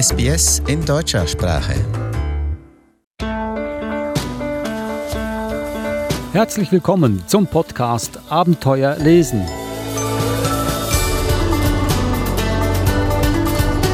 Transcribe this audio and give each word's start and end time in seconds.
SBS 0.00 0.62
in 0.68 0.84
deutscher 0.84 1.26
Sprache. 1.26 1.74
Herzlich 6.32 6.70
willkommen 6.70 7.24
zum 7.26 7.48
Podcast 7.48 8.20
Abenteuer 8.28 8.94
lesen. 8.98 9.44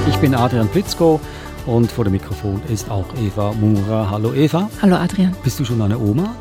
Ich 0.06 0.16
bin 0.16 0.34
Adrian 0.34 0.68
Plitzko 0.68 1.22
und 1.64 1.90
vor 1.90 2.04
dem 2.04 2.12
Mikrofon 2.12 2.60
ist 2.68 2.90
auch 2.90 3.06
Eva 3.16 3.54
Mura. 3.54 4.10
Hallo 4.10 4.34
Eva. 4.34 4.68
Hallo 4.82 4.96
Adrian. 4.96 5.34
Bist 5.42 5.58
du 5.58 5.64
schon 5.64 5.80
eine 5.80 5.98
Oma? 5.98 6.36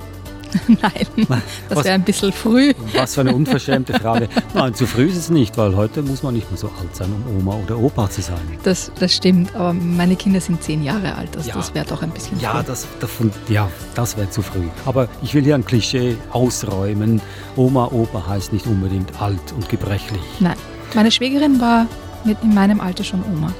Nein, 0.67 1.41
das 1.69 1.83
wäre 1.83 1.95
ein 1.95 2.03
bisschen 2.03 2.31
früh. 2.31 2.73
Was 2.95 3.15
für 3.15 3.21
eine 3.21 3.33
unverschämte 3.33 3.93
Frage. 3.93 4.29
Nein, 4.53 4.73
zu 4.73 4.85
früh 4.87 5.05
ist 5.05 5.17
es 5.17 5.29
nicht, 5.29 5.57
weil 5.57 5.75
heute 5.75 6.01
muss 6.01 6.23
man 6.23 6.33
nicht 6.33 6.49
mehr 6.49 6.57
so 6.57 6.67
alt 6.79 6.95
sein, 6.95 7.09
um 7.11 7.39
Oma 7.39 7.55
oder 7.63 7.77
Opa 7.77 8.09
zu 8.09 8.21
sein. 8.21 8.39
Das, 8.63 8.91
das 8.99 9.13
stimmt, 9.13 9.55
aber 9.55 9.73
meine 9.73 10.15
Kinder 10.15 10.41
sind 10.41 10.63
zehn 10.63 10.83
Jahre 10.83 11.15
alt, 11.15 11.35
also 11.35 11.49
ja. 11.49 11.55
das 11.55 11.73
wäre 11.73 11.85
doch 11.85 12.01
ein 12.01 12.11
bisschen 12.11 12.39
ja, 12.39 12.51
früh. 12.51 12.63
Das, 12.67 12.87
davon, 12.99 13.31
ja, 13.49 13.69
das 13.95 14.17
wäre 14.17 14.29
zu 14.29 14.41
früh. 14.41 14.67
Aber 14.85 15.07
ich 15.21 15.33
will 15.33 15.43
hier 15.43 15.55
ein 15.55 15.65
Klischee 15.65 16.17
ausräumen. 16.31 17.21
Oma, 17.55 17.87
Opa 17.91 18.27
heißt 18.27 18.53
nicht 18.53 18.67
unbedingt 18.67 19.21
alt 19.21 19.39
und 19.55 19.69
gebrechlich. 19.69 20.21
Nein, 20.39 20.57
meine 20.95 21.11
Schwägerin 21.11 21.59
war 21.59 21.87
mit 22.23 22.37
in 22.43 22.53
meinem 22.53 22.79
Alter 22.79 23.03
schon 23.03 23.23
Oma. 23.23 23.53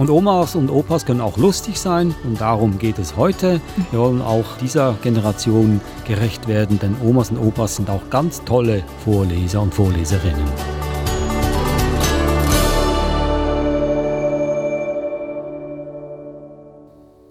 Und 0.00 0.08
Omas 0.08 0.54
und 0.54 0.70
Opas 0.70 1.04
können 1.04 1.20
auch 1.20 1.36
lustig 1.36 1.78
sein 1.78 2.14
und 2.24 2.40
darum 2.40 2.78
geht 2.78 2.98
es 2.98 3.18
heute. 3.18 3.60
Wir 3.90 4.00
wollen 4.00 4.22
auch 4.22 4.56
dieser 4.56 4.94
Generation 5.02 5.82
gerecht 6.06 6.48
werden, 6.48 6.78
denn 6.78 6.96
Omas 7.04 7.30
und 7.30 7.36
Opas 7.36 7.76
sind 7.76 7.90
auch 7.90 8.08
ganz 8.08 8.42
tolle 8.44 8.82
Vorleser 9.04 9.60
und 9.60 9.74
Vorleserinnen. 9.74 10.46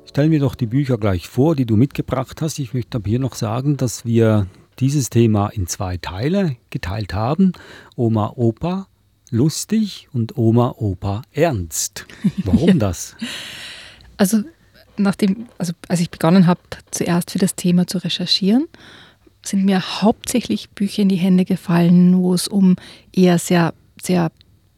Stellen 0.05 0.29
wir 0.29 0.39
doch 0.39 0.53
die 0.53 0.67
Bücher 0.67 0.99
gleich 0.99 1.27
vor, 1.27 1.55
die 1.55 1.65
du 1.65 1.75
mitgebracht 1.75 2.39
hast. 2.43 2.59
Ich 2.59 2.75
möchte 2.75 2.99
aber 2.99 3.09
hier 3.09 3.17
noch 3.17 3.33
sagen, 3.33 3.77
dass 3.77 4.05
wir 4.05 4.45
dieses 4.77 5.09
Thema 5.09 5.47
in 5.47 5.65
zwei 5.65 5.97
Teile 5.97 6.57
geteilt 6.69 7.15
haben. 7.15 7.53
Oma, 7.95 8.31
Opa 8.35 8.85
lustig 9.31 10.07
und 10.13 10.37
Oma, 10.37 10.75
Opa 10.77 11.21
ernst. 11.31 12.05
Warum 12.43 12.67
ja. 12.69 12.73
das? 12.75 13.15
Also, 14.17 14.43
nachdem, 14.97 15.47
also 15.57 15.73
als 15.87 15.99
ich 15.99 16.09
begonnen 16.09 16.47
habe, 16.47 16.61
zuerst 16.91 17.31
für 17.31 17.39
das 17.39 17.55
Thema 17.55 17.87
zu 17.87 17.99
recherchieren, 17.99 18.67
sind 19.43 19.65
mir 19.65 20.01
hauptsächlich 20.01 20.69
Bücher 20.71 21.03
in 21.03 21.09
die 21.09 21.15
Hände 21.15 21.45
gefallen, 21.45 22.17
wo 22.17 22.33
es 22.33 22.47
um 22.47 22.75
eher 23.13 23.39
sehr, 23.39 23.73
sehr 24.01 24.31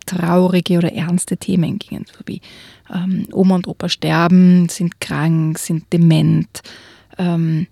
traurige 0.06 0.78
oder 0.78 0.94
ernste 0.94 1.38
Themen 1.38 1.80
ging, 1.80 2.06
so 2.06 2.20
wie 2.26 2.42
ähm, 2.94 3.28
Oma 3.32 3.56
und 3.56 3.68
Opa 3.68 3.90
sterben, 3.90 4.70
sind 4.70 5.00
krank, 5.00 5.58
sind 5.58 5.92
dement, 5.94 6.62
ähm, 7.18 7.68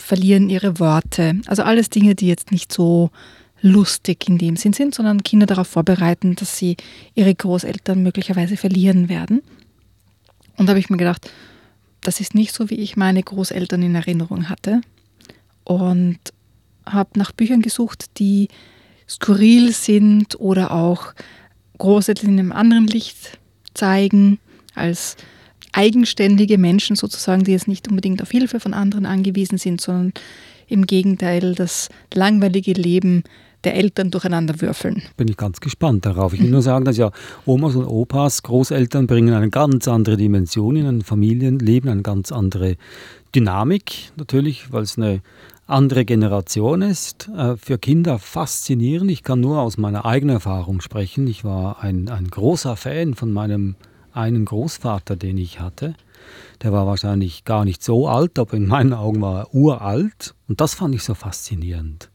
verlieren 0.00 0.50
ihre 0.50 0.78
Worte. 0.78 1.40
Also 1.46 1.62
alles 1.62 1.90
Dinge, 1.90 2.14
die 2.14 2.28
jetzt 2.28 2.50
nicht 2.50 2.72
so 2.72 3.10
lustig 3.62 4.28
in 4.28 4.38
dem 4.38 4.56
Sinn 4.56 4.72
sind, 4.72 4.94
sondern 4.94 5.22
Kinder 5.22 5.46
darauf 5.46 5.68
vorbereiten, 5.68 6.34
dass 6.34 6.56
sie 6.56 6.76
ihre 7.14 7.34
Großeltern 7.34 8.02
möglicherweise 8.02 8.56
verlieren 8.56 9.08
werden. 9.08 9.42
Und 10.56 10.66
da 10.66 10.70
habe 10.70 10.80
ich 10.80 10.90
mir 10.90 10.96
gedacht, 10.96 11.30
das 12.00 12.20
ist 12.20 12.34
nicht 12.34 12.54
so, 12.54 12.70
wie 12.70 12.76
ich 12.76 12.96
meine 12.96 13.22
Großeltern 13.22 13.82
in 13.82 13.94
Erinnerung 13.94 14.48
hatte. 14.48 14.80
Und 15.64 16.18
habe 16.86 17.18
nach 17.18 17.32
Büchern 17.32 17.62
gesucht, 17.62 18.18
die 18.18 18.48
skurril 19.08 19.72
sind 19.72 20.38
oder 20.40 20.72
auch 20.72 21.14
Großeltern 21.78 22.30
in 22.30 22.38
einem 22.38 22.52
anderen 22.52 22.86
Licht 22.86 23.38
zeigen, 23.74 24.38
als 24.74 25.16
eigenständige 25.72 26.58
Menschen 26.58 26.96
sozusagen, 26.96 27.44
die 27.44 27.52
jetzt 27.52 27.68
nicht 27.68 27.88
unbedingt 27.88 28.22
auf 28.22 28.30
Hilfe 28.30 28.60
von 28.60 28.74
anderen 28.74 29.06
angewiesen 29.06 29.58
sind, 29.58 29.80
sondern 29.80 30.12
im 30.66 30.86
Gegenteil 30.86 31.54
das 31.54 31.88
langweilige 32.14 32.72
Leben 32.72 33.24
der 33.64 33.74
Eltern 33.74 34.10
durcheinander 34.10 34.60
würfeln. 34.60 35.02
Bin 35.16 35.28
ich 35.28 35.36
ganz 35.36 35.60
gespannt 35.60 36.06
darauf. 36.06 36.32
Ich 36.32 36.40
will 36.40 36.50
nur 36.50 36.62
sagen, 36.62 36.84
dass 36.84 36.96
ja 36.96 37.10
Omas 37.44 37.76
und 37.76 37.86
Opas, 37.86 38.42
Großeltern 38.42 39.06
bringen 39.06 39.34
eine 39.34 39.50
ganz 39.50 39.88
andere 39.88 40.16
Dimension 40.16 40.76
in 40.76 40.86
ein 40.86 41.02
Familienleben, 41.02 41.90
eine 41.90 42.02
ganz 42.02 42.32
andere 42.32 42.76
Dynamik 43.34 44.12
natürlich, 44.16 44.72
weil 44.72 44.82
es 44.82 44.96
eine 44.96 45.20
andere 45.66 46.04
Generation 46.04 46.82
ist. 46.82 47.28
Äh, 47.28 47.56
für 47.56 47.78
Kinder 47.78 48.18
faszinierend. 48.18 49.10
Ich 49.10 49.22
kann 49.22 49.40
nur 49.40 49.60
aus 49.60 49.78
meiner 49.78 50.04
eigenen 50.04 50.36
Erfahrung 50.36 50.80
sprechen. 50.80 51.26
Ich 51.26 51.44
war 51.44 51.82
ein, 51.82 52.08
ein 52.08 52.28
großer 52.28 52.76
Fan 52.76 53.14
von 53.14 53.32
meinem 53.32 53.76
einen 54.12 54.44
Großvater, 54.44 55.14
den 55.16 55.38
ich 55.38 55.60
hatte. 55.60 55.94
Der 56.62 56.72
war 56.72 56.86
wahrscheinlich 56.86 57.44
gar 57.44 57.64
nicht 57.64 57.82
so 57.82 58.08
alt, 58.08 58.38
aber 58.38 58.54
in 58.54 58.66
meinen 58.66 58.92
Augen 58.92 59.20
war 59.20 59.40
er 59.40 59.54
uralt. 59.54 60.34
Und 60.48 60.60
das 60.60 60.74
fand 60.74 60.94
ich 60.94 61.04
so 61.04 61.14
faszinierend. 61.14 62.10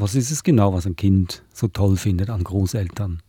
Was 0.00 0.14
ist 0.14 0.30
es 0.30 0.44
genau, 0.44 0.72
was 0.72 0.86
ein 0.86 0.94
Kind 0.94 1.42
so 1.52 1.66
toll 1.66 1.96
findet 1.96 2.30
an 2.30 2.44
Großeltern? 2.44 3.20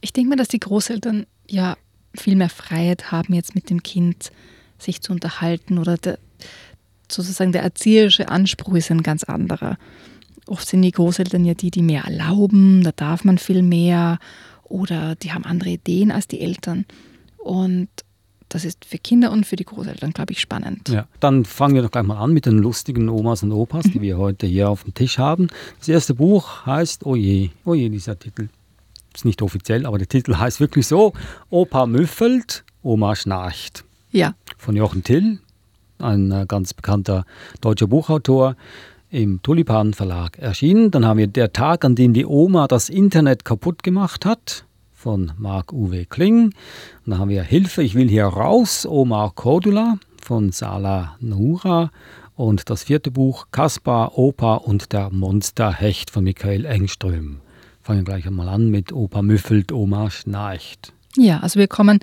Ich 0.00 0.12
denke 0.12 0.30
mir, 0.30 0.36
dass 0.36 0.48
die 0.48 0.58
Großeltern 0.58 1.26
ja 1.48 1.76
viel 2.12 2.34
mehr 2.34 2.48
Freiheit 2.48 3.12
haben, 3.12 3.32
jetzt 3.32 3.54
mit 3.54 3.70
dem 3.70 3.84
Kind 3.84 4.32
sich 4.78 5.00
zu 5.00 5.12
unterhalten 5.12 5.78
oder 5.78 5.96
der, 5.96 6.18
sozusagen 7.08 7.52
der 7.52 7.62
erzieherische 7.62 8.28
Anspruch 8.28 8.74
ist 8.74 8.90
ein 8.90 9.04
ganz 9.04 9.22
anderer. 9.22 9.78
Oft 10.48 10.66
sind 10.66 10.82
die 10.82 10.90
Großeltern 10.90 11.44
ja 11.44 11.54
die, 11.54 11.70
die 11.70 11.82
mehr 11.82 12.02
erlauben, 12.02 12.82
da 12.82 12.90
darf 12.90 13.22
man 13.22 13.38
viel 13.38 13.62
mehr 13.62 14.18
oder 14.64 15.14
die 15.14 15.32
haben 15.32 15.44
andere 15.44 15.70
Ideen 15.70 16.10
als 16.10 16.26
die 16.26 16.40
Eltern. 16.40 16.84
Und 17.38 17.90
das 18.48 18.64
ist 18.64 18.84
für 18.84 18.98
Kinder 18.98 19.32
und 19.32 19.44
für 19.44 19.56
die 19.56 19.64
Großeltern, 19.64 20.12
glaube 20.12 20.32
ich, 20.32 20.40
spannend. 20.40 20.88
Ja, 20.88 21.06
dann 21.20 21.44
fangen 21.44 21.74
wir 21.74 21.82
doch 21.82 21.90
gleich 21.90 22.04
mal 22.04 22.18
an 22.18 22.32
mit 22.32 22.46
den 22.46 22.58
lustigen 22.58 23.08
Omas 23.08 23.42
und 23.42 23.52
Opas, 23.52 23.84
die 23.84 24.00
wir 24.00 24.18
heute 24.18 24.46
hier 24.46 24.70
auf 24.70 24.84
dem 24.84 24.94
Tisch 24.94 25.18
haben. 25.18 25.48
Das 25.78 25.88
erste 25.88 26.14
Buch 26.14 26.64
heißt, 26.64 27.04
oh 27.04 27.16
je, 27.16 27.50
oh 27.64 27.74
je, 27.74 27.88
dieser 27.88 28.18
Titel. 28.18 28.48
Ist 29.14 29.24
nicht 29.24 29.42
offiziell, 29.42 29.86
aber 29.86 29.98
der 29.98 30.08
Titel 30.08 30.36
heißt 30.36 30.60
wirklich 30.60 30.86
so: 30.86 31.12
Opa 31.50 31.86
müffelt, 31.86 32.64
Oma 32.82 33.16
schnarcht. 33.16 33.84
Ja. 34.12 34.34
Von 34.58 34.76
Jochen 34.76 35.02
Till, 35.02 35.40
ein 35.98 36.30
äh, 36.30 36.44
ganz 36.46 36.74
bekannter 36.74 37.24
deutscher 37.60 37.86
Buchautor 37.86 38.56
im 39.10 39.42
Tulipan 39.42 39.94
Verlag 39.94 40.38
erschienen. 40.38 40.90
Dann 40.90 41.06
haben 41.06 41.18
wir 41.18 41.26
Der 41.26 41.52
Tag, 41.52 41.84
an 41.84 41.94
dem 41.94 42.12
die 42.12 42.26
Oma 42.26 42.68
das 42.68 42.90
Internet 42.90 43.44
kaputt 43.44 43.82
gemacht 43.82 44.26
hat 44.26 44.66
von 45.06 45.30
Marc-Uwe 45.38 46.04
Kling. 46.04 46.46
Und 46.46 46.52
dann 47.06 47.20
haben 47.20 47.28
wir 47.28 47.44
Hilfe, 47.44 47.80
ich 47.84 47.94
will 47.94 48.08
hier 48.08 48.24
raus, 48.24 48.84
Omar 48.84 49.30
Cordula 49.36 49.98
von 50.20 50.50
Sala 50.50 51.14
Noura. 51.20 51.92
Und 52.34 52.70
das 52.70 52.82
vierte 52.82 53.12
Buch 53.12 53.46
Kaspar, 53.52 54.18
Opa 54.18 54.56
und 54.56 54.92
der 54.92 55.10
Monsterhecht 55.10 56.10
von 56.10 56.24
Michael 56.24 56.64
Engström. 56.64 57.36
Fangen 57.82 58.00
wir 58.00 58.04
gleich 58.04 58.26
einmal 58.26 58.48
an 58.48 58.68
mit 58.68 58.92
Opa 58.92 59.22
müffelt, 59.22 59.70
Oma 59.70 60.10
schnarcht. 60.10 60.92
Ja, 61.16 61.38
also 61.38 61.60
wir 61.60 61.68
kommen, 61.68 62.00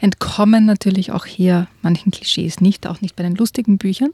entkommen 0.00 0.66
natürlich 0.66 1.12
auch 1.12 1.26
hier 1.26 1.68
manchen 1.80 2.10
Klischees 2.10 2.60
nicht, 2.60 2.88
auch 2.88 3.00
nicht 3.02 3.14
bei 3.14 3.22
den 3.22 3.36
lustigen 3.36 3.78
Büchern. 3.78 4.10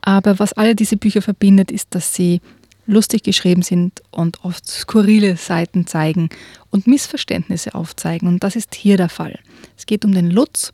Aber 0.00 0.38
was 0.38 0.54
alle 0.54 0.74
diese 0.74 0.96
Bücher 0.96 1.20
verbindet, 1.20 1.70
ist, 1.70 1.94
dass 1.94 2.14
sie 2.14 2.40
lustig 2.90 3.22
geschrieben 3.22 3.62
sind 3.62 4.02
und 4.10 4.44
oft 4.44 4.66
skurrile 4.66 5.36
Seiten 5.36 5.86
zeigen 5.86 6.28
und 6.70 6.86
Missverständnisse 6.86 7.74
aufzeigen. 7.74 8.28
Und 8.28 8.44
das 8.44 8.56
ist 8.56 8.74
hier 8.74 8.96
der 8.96 9.08
Fall. 9.08 9.38
Es 9.76 9.86
geht 9.86 10.04
um 10.04 10.12
den 10.12 10.30
Lutz. 10.30 10.72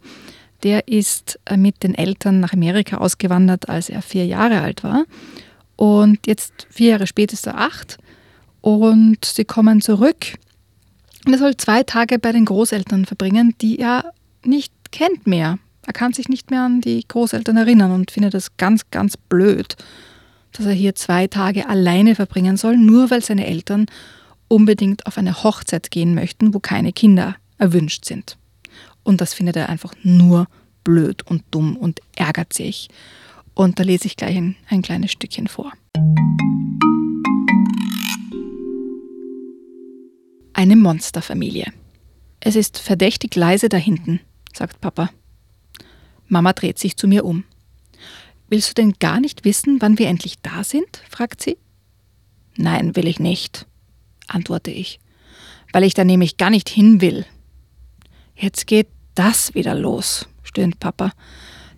Der 0.62 0.88
ist 0.88 1.38
äh, 1.44 1.56
mit 1.56 1.82
den 1.82 1.94
Eltern 1.94 2.40
nach 2.40 2.52
Amerika 2.52 2.96
ausgewandert, 2.96 3.68
als 3.68 3.90
er 3.90 4.02
vier 4.02 4.26
Jahre 4.26 4.62
alt 4.62 4.82
war. 4.82 5.04
Und 5.76 6.26
jetzt, 6.26 6.66
vier 6.70 6.90
Jahre 6.92 7.06
später, 7.06 7.34
ist 7.34 7.46
er 7.46 7.58
acht. 7.58 7.98
Und 8.62 9.24
sie 9.24 9.44
kommen 9.44 9.80
zurück. 9.80 10.34
Und 11.26 11.34
er 11.34 11.38
soll 11.38 11.56
zwei 11.56 11.82
Tage 11.82 12.18
bei 12.18 12.32
den 12.32 12.46
Großeltern 12.46 13.04
verbringen, 13.04 13.54
die 13.60 13.78
er 13.78 14.12
nicht 14.44 14.72
kennt 14.90 15.26
mehr. 15.26 15.58
Er 15.86 15.92
kann 15.92 16.12
sich 16.12 16.28
nicht 16.28 16.50
mehr 16.50 16.62
an 16.62 16.80
die 16.80 17.06
Großeltern 17.06 17.56
erinnern 17.56 17.92
und 17.92 18.10
findet 18.10 18.34
das 18.34 18.56
ganz, 18.56 18.90
ganz 18.90 19.16
blöd 19.16 19.76
dass 20.56 20.66
er 20.66 20.72
hier 20.72 20.94
zwei 20.94 21.26
Tage 21.26 21.68
alleine 21.68 22.14
verbringen 22.14 22.56
soll, 22.56 22.76
nur 22.76 23.10
weil 23.10 23.22
seine 23.22 23.46
Eltern 23.46 23.86
unbedingt 24.48 25.06
auf 25.06 25.18
eine 25.18 25.42
Hochzeit 25.42 25.90
gehen 25.90 26.14
möchten, 26.14 26.54
wo 26.54 26.60
keine 26.60 26.92
Kinder 26.92 27.36
erwünscht 27.58 28.04
sind. 28.04 28.38
Und 29.02 29.20
das 29.20 29.34
findet 29.34 29.56
er 29.56 29.68
einfach 29.68 29.94
nur 30.02 30.46
blöd 30.84 31.22
und 31.26 31.42
dumm 31.50 31.76
und 31.76 32.00
ärgert 32.14 32.52
sich. 32.52 32.88
Und 33.54 33.78
da 33.78 33.82
lese 33.82 34.06
ich 34.06 34.16
gleich 34.16 34.36
ein, 34.36 34.56
ein 34.68 34.82
kleines 34.82 35.12
Stückchen 35.12 35.48
vor. 35.48 35.72
Eine 40.52 40.76
Monsterfamilie. 40.76 41.72
Es 42.40 42.56
ist 42.56 42.78
verdächtig 42.78 43.34
leise 43.34 43.68
da 43.68 43.76
hinten, 43.76 44.20
sagt 44.54 44.80
Papa. 44.80 45.10
Mama 46.28 46.52
dreht 46.52 46.78
sich 46.78 46.96
zu 46.96 47.06
mir 47.08 47.24
um. 47.24 47.44
Willst 48.48 48.70
du 48.70 48.74
denn 48.74 48.92
gar 49.00 49.20
nicht 49.20 49.44
wissen, 49.44 49.80
wann 49.80 49.98
wir 49.98 50.08
endlich 50.08 50.38
da 50.40 50.62
sind? 50.62 51.02
fragt 51.08 51.42
sie. 51.42 51.58
Nein, 52.56 52.96
will 52.96 53.06
ich 53.06 53.18
nicht, 53.18 53.66
antworte 54.28 54.70
ich, 54.70 55.00
weil 55.72 55.84
ich 55.84 55.94
da 55.94 56.04
nämlich 56.04 56.36
gar 56.36 56.50
nicht 56.50 56.68
hin 56.68 57.00
will. 57.00 57.26
Jetzt 58.34 58.66
geht 58.66 58.88
das 59.14 59.54
wieder 59.54 59.74
los? 59.74 60.28
stöhnt 60.42 60.78
Papa. 60.78 61.12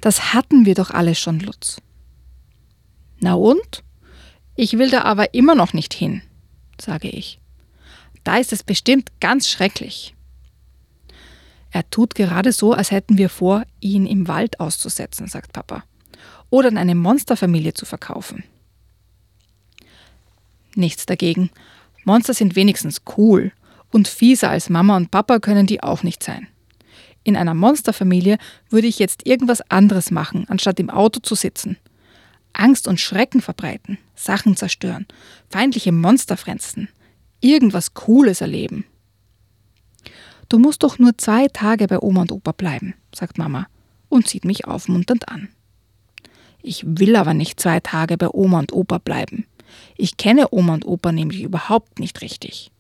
Das 0.00 0.34
hatten 0.34 0.66
wir 0.66 0.74
doch 0.74 0.90
alle 0.90 1.14
schon, 1.14 1.40
Lutz. 1.40 1.80
Na 3.20 3.34
und? 3.34 3.82
Ich 4.54 4.78
will 4.78 4.90
da 4.90 5.02
aber 5.02 5.34
immer 5.34 5.54
noch 5.54 5.72
nicht 5.72 5.94
hin, 5.94 6.22
sage 6.80 7.08
ich. 7.08 7.40
Da 8.24 8.36
ist 8.36 8.52
es 8.52 8.62
bestimmt 8.62 9.10
ganz 9.20 9.48
schrecklich. 9.48 10.14
Er 11.70 11.88
tut 11.90 12.14
gerade 12.14 12.52
so, 12.52 12.72
als 12.72 12.90
hätten 12.90 13.18
wir 13.18 13.28
vor, 13.28 13.64
ihn 13.80 14.06
im 14.06 14.28
Wald 14.28 14.60
auszusetzen, 14.60 15.28
sagt 15.28 15.52
Papa. 15.52 15.84
Oder 16.50 16.68
in 16.68 16.78
eine 16.78 16.94
Monsterfamilie 16.94 17.74
zu 17.74 17.84
verkaufen. 17.86 18.44
Nichts 20.74 21.06
dagegen. 21.06 21.50
Monster 22.04 22.34
sind 22.34 22.56
wenigstens 22.56 23.02
cool. 23.16 23.52
Und 23.90 24.08
fieser 24.08 24.50
als 24.50 24.70
Mama 24.70 24.96
und 24.96 25.10
Papa 25.10 25.38
können 25.38 25.66
die 25.66 25.82
auch 25.82 26.02
nicht 26.02 26.22
sein. 26.22 26.48
In 27.24 27.36
einer 27.36 27.54
Monsterfamilie 27.54 28.38
würde 28.70 28.86
ich 28.86 28.98
jetzt 28.98 29.26
irgendwas 29.26 29.60
anderes 29.70 30.10
machen, 30.10 30.46
anstatt 30.48 30.80
im 30.80 30.90
Auto 30.90 31.20
zu 31.20 31.34
sitzen. 31.34 31.76
Angst 32.52 32.88
und 32.88 33.00
Schrecken 33.00 33.40
verbreiten, 33.40 33.98
Sachen 34.14 34.56
zerstören, 34.56 35.06
feindliche 35.48 35.92
Monster 35.92 36.36
fressen, 36.36 36.88
irgendwas 37.40 37.94
Cooles 37.94 38.40
erleben. 38.40 38.84
Du 40.48 40.58
musst 40.58 40.82
doch 40.82 40.98
nur 40.98 41.16
zwei 41.18 41.48
Tage 41.48 41.86
bei 41.86 41.98
Oma 42.00 42.22
und 42.22 42.32
Opa 42.32 42.52
bleiben, 42.52 42.94
sagt 43.14 43.36
Mama 43.36 43.66
und 44.08 44.26
sieht 44.26 44.44
mich 44.44 44.66
aufmunternd 44.66 45.28
an. 45.28 45.48
Ich 46.62 46.84
will 46.86 47.16
aber 47.16 47.34
nicht 47.34 47.60
zwei 47.60 47.80
Tage 47.80 48.16
bei 48.16 48.28
Oma 48.28 48.58
und 48.60 48.72
Opa 48.72 48.98
bleiben. 48.98 49.46
Ich 49.96 50.16
kenne 50.16 50.48
Oma 50.50 50.74
und 50.74 50.86
Opa 50.86 51.12
nämlich 51.12 51.42
überhaupt 51.42 51.98
nicht 51.98 52.20
richtig. 52.20 52.70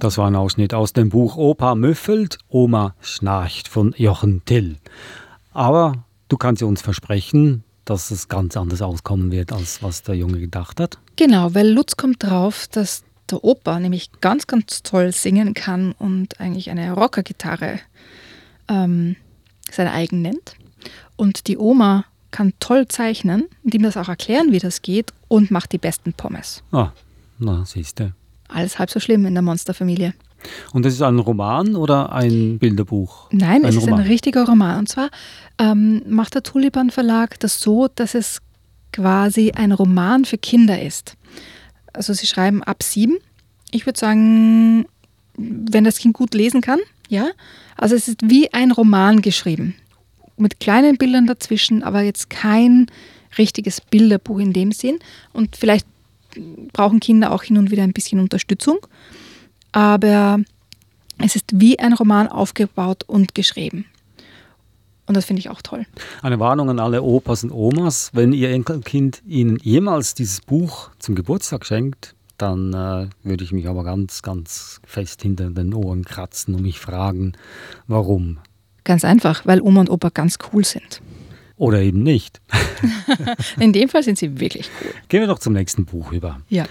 Das 0.00 0.18
war 0.18 0.26
ein 0.26 0.34
Ausschnitt 0.34 0.74
aus 0.74 0.92
dem 0.92 1.10
Buch 1.10 1.36
Opa 1.36 1.76
müffelt, 1.76 2.38
Oma 2.48 2.96
schnarcht 3.00 3.68
von 3.68 3.94
Jochen 3.96 4.44
Till. 4.44 4.78
Aber 5.52 6.04
du 6.28 6.36
kannst 6.36 6.60
uns 6.64 6.82
versprechen, 6.82 7.62
dass 7.84 8.10
es 8.10 8.26
ganz 8.26 8.56
anders 8.56 8.82
auskommen 8.82 9.30
wird, 9.30 9.52
als 9.52 9.80
was 9.80 10.02
der 10.02 10.16
Junge 10.16 10.40
gedacht 10.40 10.80
hat. 10.80 10.98
Genau, 11.14 11.54
weil 11.54 11.70
Lutz 11.70 11.96
kommt 11.96 12.22
drauf, 12.24 12.66
dass 12.72 13.04
der 13.32 13.42
Opa 13.44 13.80
nämlich 13.80 14.10
ganz, 14.20 14.46
ganz 14.46 14.82
toll 14.82 15.12
singen 15.12 15.54
kann 15.54 15.92
und 15.98 16.40
eigentlich 16.40 16.70
eine 16.70 16.92
Rockergitarre 16.92 17.80
ähm, 18.68 19.16
seine 19.70 19.92
eigen 19.92 20.22
nennt. 20.22 20.54
Und 21.16 21.46
die 21.48 21.58
Oma 21.58 22.04
kann 22.30 22.52
toll 22.60 22.88
zeichnen 22.88 23.48
und 23.62 23.74
ihm 23.74 23.82
das 23.82 23.96
auch 23.96 24.08
erklären, 24.08 24.52
wie 24.52 24.58
das 24.58 24.82
geht 24.82 25.12
und 25.28 25.50
macht 25.50 25.72
die 25.72 25.78
besten 25.78 26.12
Pommes. 26.12 26.62
Ah, 26.72 26.90
na, 27.38 27.64
siehst 27.64 28.00
du. 28.00 28.12
Alles 28.48 28.78
halb 28.78 28.90
so 28.90 29.00
schlimm 29.00 29.26
in 29.26 29.34
der 29.34 29.42
Monsterfamilie. 29.42 30.14
Und 30.72 30.84
das 30.84 30.94
ist 30.94 31.02
ein 31.02 31.18
Roman 31.18 31.76
oder 31.76 32.12
ein 32.12 32.58
Bilderbuch? 32.58 33.28
Nein, 33.30 33.64
ein 33.64 33.68
es 33.68 33.76
Roman. 33.76 34.00
ist 34.00 34.00
ein 34.00 34.06
richtiger 34.10 34.44
Roman. 34.44 34.78
Und 34.78 34.88
zwar 34.88 35.08
ähm, 35.58 36.02
macht 36.08 36.34
der 36.34 36.42
Tulipan 36.42 36.90
Verlag 36.90 37.38
das 37.40 37.60
so, 37.60 37.88
dass 37.94 38.14
es 38.14 38.40
quasi 38.92 39.52
ein 39.52 39.72
Roman 39.72 40.24
für 40.24 40.38
Kinder 40.38 40.82
ist. 40.82 41.16
Also 41.92 42.12
sie 42.12 42.26
schreiben 42.26 42.62
ab 42.62 42.82
sieben. 42.82 43.18
Ich 43.70 43.86
würde 43.86 43.98
sagen, 43.98 44.86
wenn 45.36 45.84
das 45.84 45.98
Kind 45.98 46.14
gut 46.14 46.34
lesen 46.34 46.60
kann, 46.60 46.80
ja. 47.08 47.30
Also 47.76 47.94
es 47.94 48.08
ist 48.08 48.18
wie 48.22 48.52
ein 48.52 48.70
Roman 48.70 49.22
geschrieben. 49.22 49.74
Mit 50.36 50.60
kleinen 50.60 50.96
Bildern 50.96 51.26
dazwischen, 51.26 51.82
aber 51.82 52.02
jetzt 52.02 52.30
kein 52.30 52.86
richtiges 53.38 53.80
Bilderbuch 53.80 54.38
in 54.38 54.52
dem 54.52 54.72
Sinn. 54.72 54.98
Und 55.32 55.56
vielleicht 55.56 55.86
brauchen 56.72 57.00
Kinder 57.00 57.32
auch 57.32 57.42
hin 57.42 57.58
und 57.58 57.70
wieder 57.70 57.82
ein 57.82 57.92
bisschen 57.92 58.20
Unterstützung. 58.20 58.78
Aber 59.72 60.40
es 61.18 61.36
ist 61.36 61.60
wie 61.60 61.78
ein 61.78 61.92
Roman 61.92 62.28
aufgebaut 62.28 63.04
und 63.06 63.34
geschrieben. 63.34 63.86
Und 65.12 65.16
das 65.16 65.26
finde 65.26 65.40
ich 65.40 65.50
auch 65.50 65.60
toll. 65.60 65.84
Eine 66.22 66.40
Warnung 66.40 66.70
an 66.70 66.78
alle 66.78 67.02
Opas 67.02 67.44
und 67.44 67.50
Omas, 67.50 68.08
wenn 68.14 68.32
ihr 68.32 68.48
Enkelkind 68.48 69.22
Ihnen 69.26 69.58
jemals 69.58 70.14
dieses 70.14 70.40
Buch 70.40 70.88
zum 70.98 71.14
Geburtstag 71.14 71.66
schenkt, 71.66 72.14
dann 72.38 72.72
äh, 72.72 73.08
würde 73.22 73.44
ich 73.44 73.52
mich 73.52 73.68
aber 73.68 73.84
ganz, 73.84 74.22
ganz 74.22 74.80
fest 74.86 75.20
hinter 75.20 75.50
den 75.50 75.74
Ohren 75.74 76.06
kratzen 76.06 76.54
und 76.54 76.62
mich 76.62 76.80
fragen, 76.80 77.34
warum. 77.86 78.38
Ganz 78.84 79.04
einfach, 79.04 79.44
weil 79.44 79.60
Oma 79.60 79.80
und 79.80 79.90
Opa 79.90 80.08
ganz 80.08 80.38
cool 80.50 80.64
sind. 80.64 81.02
Oder 81.58 81.82
eben 81.82 82.02
nicht. 82.02 82.40
In 83.60 83.74
dem 83.74 83.90
Fall 83.90 84.02
sind 84.02 84.16
sie 84.16 84.40
wirklich 84.40 84.70
cool. 84.82 84.94
Gehen 85.08 85.20
wir 85.20 85.26
doch 85.26 85.40
zum 85.40 85.52
nächsten 85.52 85.84
Buch 85.84 86.10
über. 86.10 86.40
Ja. 86.48 86.64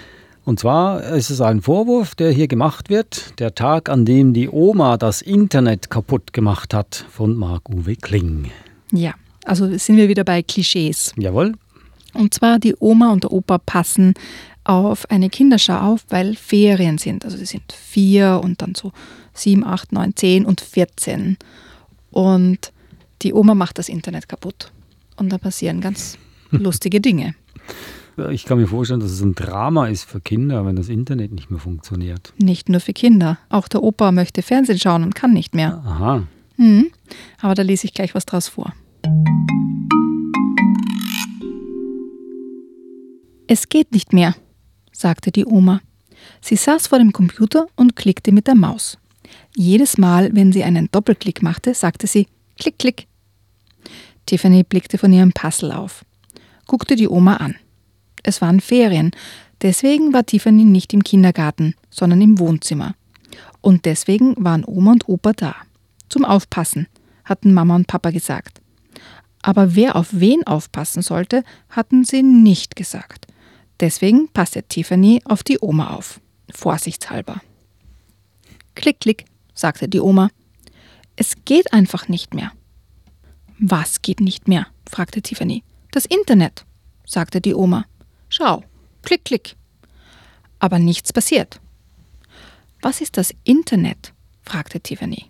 Und 0.43 0.59
zwar 0.59 1.03
ist 1.03 1.29
es 1.29 1.39
ein 1.39 1.61
Vorwurf, 1.61 2.15
der 2.15 2.31
hier 2.31 2.47
gemacht 2.47 2.89
wird. 2.89 3.39
Der 3.39 3.53
Tag, 3.53 3.89
an 3.89 4.05
dem 4.05 4.33
die 4.33 4.49
Oma 4.49 4.97
das 4.97 5.21
Internet 5.21 5.89
kaputt 5.89 6.33
gemacht 6.33 6.73
hat, 6.73 7.05
von 7.11 7.35
Marc-Uwe 7.35 7.95
Kling. 7.95 8.49
Ja, 8.91 9.13
also 9.45 9.77
sind 9.77 9.97
wir 9.97 10.09
wieder 10.09 10.23
bei 10.23 10.41
Klischees. 10.41 11.13
Jawohl. 11.17 11.53
Und 12.13 12.33
zwar 12.33 12.59
die 12.59 12.75
Oma 12.79 13.11
und 13.11 13.23
der 13.23 13.31
Opa 13.31 13.59
passen 13.59 14.13
auf 14.63 15.09
eine 15.09 15.29
Kinderschau 15.29 15.77
auf, 15.77 16.05
weil 16.09 16.35
Ferien 16.35 16.97
sind. 16.97 17.23
Also 17.23 17.37
sie 17.37 17.45
sind 17.45 17.71
vier 17.71 18.41
und 18.43 18.61
dann 18.61 18.75
so 18.75 18.91
sieben, 19.33 19.63
acht, 19.63 19.91
neun, 19.91 20.15
zehn 20.15 20.45
und 20.45 20.61
vierzehn. 20.61 21.37
Und 22.11 22.71
die 23.21 23.33
Oma 23.33 23.55
macht 23.55 23.77
das 23.77 23.89
Internet 23.89 24.27
kaputt. 24.27 24.71
Und 25.15 25.29
da 25.29 25.37
passieren 25.37 25.81
ganz 25.81 26.17
lustige 26.51 26.99
Dinge. 26.99 27.35
Ich 28.29 28.45
kann 28.45 28.57
mir 28.57 28.67
vorstellen, 28.67 28.99
dass 28.99 29.11
es 29.11 29.21
ein 29.21 29.35
Drama 29.35 29.87
ist 29.87 30.03
für 30.03 30.21
Kinder, 30.21 30.65
wenn 30.65 30.75
das 30.75 30.89
Internet 30.89 31.31
nicht 31.31 31.49
mehr 31.49 31.59
funktioniert. 31.59 32.33
Nicht 32.37 32.69
nur 32.69 32.79
für 32.79 32.93
Kinder. 32.93 33.39
Auch 33.49 33.67
der 33.67 33.83
Opa 33.83 34.11
möchte 34.11 34.41
Fernsehen 34.41 34.79
schauen 34.79 35.03
und 35.03 35.15
kann 35.15 35.33
nicht 35.33 35.55
mehr. 35.55 35.81
Aha. 35.85 36.23
Mhm. 36.57 36.91
Aber 37.41 37.55
da 37.55 37.63
lese 37.63 37.85
ich 37.85 37.93
gleich 37.93 38.13
was 38.13 38.25
draus 38.25 38.47
vor. 38.47 38.73
Es 43.47 43.67
geht 43.67 43.91
nicht 43.91 44.13
mehr, 44.13 44.35
sagte 44.93 45.31
die 45.31 45.45
Oma. 45.45 45.81
Sie 46.39 46.55
saß 46.55 46.87
vor 46.87 46.99
dem 46.99 47.11
Computer 47.11 47.67
und 47.75 47.95
klickte 47.95 48.31
mit 48.31 48.47
der 48.47 48.55
Maus. 48.55 48.97
Jedes 49.55 49.97
Mal, 49.97 50.33
wenn 50.33 50.51
sie 50.51 50.63
einen 50.63 50.89
Doppelklick 50.91 51.41
machte, 51.41 51.73
sagte 51.73 52.07
sie 52.07 52.27
Klick, 52.57 52.77
Klick. 52.77 53.07
Tiffany 54.25 54.63
blickte 54.63 54.97
von 54.97 55.11
ihrem 55.11 55.33
Puzzle 55.33 55.71
auf, 55.71 56.05
guckte 56.67 56.95
die 56.95 57.09
Oma 57.09 57.37
an. 57.37 57.55
Es 58.23 58.41
waren 58.41 58.59
Ferien, 58.59 59.11
deswegen 59.61 60.13
war 60.13 60.25
Tiffany 60.25 60.65
nicht 60.65 60.93
im 60.93 61.03
Kindergarten, 61.03 61.75
sondern 61.89 62.21
im 62.21 62.39
Wohnzimmer. 62.39 62.95
Und 63.61 63.85
deswegen 63.85 64.35
waren 64.37 64.65
Oma 64.65 64.91
und 64.91 65.07
Opa 65.07 65.33
da. 65.33 65.55
Zum 66.09 66.25
Aufpassen, 66.25 66.87
hatten 67.23 67.53
Mama 67.53 67.75
und 67.75 67.87
Papa 67.87 68.11
gesagt. 68.11 68.61
Aber 69.41 69.75
wer 69.75 69.95
auf 69.95 70.07
wen 70.11 70.45
aufpassen 70.45 71.01
sollte, 71.01 71.43
hatten 71.69 72.03
sie 72.03 72.21
nicht 72.23 72.75
gesagt. 72.75 73.27
Deswegen 73.79 74.29
passte 74.29 74.63
Tiffany 74.63 75.21
auf 75.25 75.41
die 75.41 75.57
Oma 75.59 75.95
auf, 75.95 76.19
vorsichtshalber. 76.53 77.41
Klick, 78.75 78.99
klick, 78.99 79.25
sagte 79.55 79.87
die 79.87 79.99
Oma. 79.99 80.29
Es 81.15 81.33
geht 81.45 81.73
einfach 81.73 82.07
nicht 82.07 82.33
mehr. 82.33 82.51
Was 83.57 84.01
geht 84.01 84.19
nicht 84.19 84.47
mehr? 84.47 84.67
fragte 84.89 85.21
Tiffany. 85.21 85.63
Das 85.91 86.05
Internet, 86.05 86.65
sagte 87.05 87.41
die 87.41 87.55
Oma. 87.55 87.85
Schau, 88.31 88.63
klick, 89.03 89.25
klick. 89.25 89.55
Aber 90.57 90.79
nichts 90.79 91.11
passiert. 91.11 91.59
Was 92.81 93.01
ist 93.01 93.17
das 93.17 93.35
Internet? 93.43 94.13
fragte 94.43 94.79
Tiffany. 94.79 95.25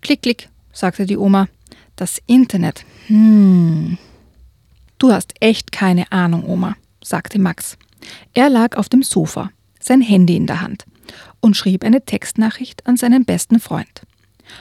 Klick, 0.00 0.22
klick, 0.22 0.48
sagte 0.72 1.04
die 1.04 1.18
Oma. 1.18 1.48
Das 1.94 2.22
Internet. 2.26 2.86
Hm. 3.08 3.98
Du 4.98 5.12
hast 5.12 5.34
echt 5.40 5.70
keine 5.70 6.10
Ahnung, 6.10 6.46
Oma, 6.46 6.76
sagte 7.04 7.38
Max. 7.38 7.76
Er 8.32 8.48
lag 8.48 8.76
auf 8.78 8.88
dem 8.88 9.02
Sofa, 9.02 9.50
sein 9.78 10.00
Handy 10.00 10.36
in 10.36 10.46
der 10.46 10.62
Hand, 10.62 10.86
und 11.40 11.58
schrieb 11.58 11.84
eine 11.84 12.06
Textnachricht 12.06 12.86
an 12.86 12.96
seinen 12.96 13.26
besten 13.26 13.60
Freund. 13.60 14.02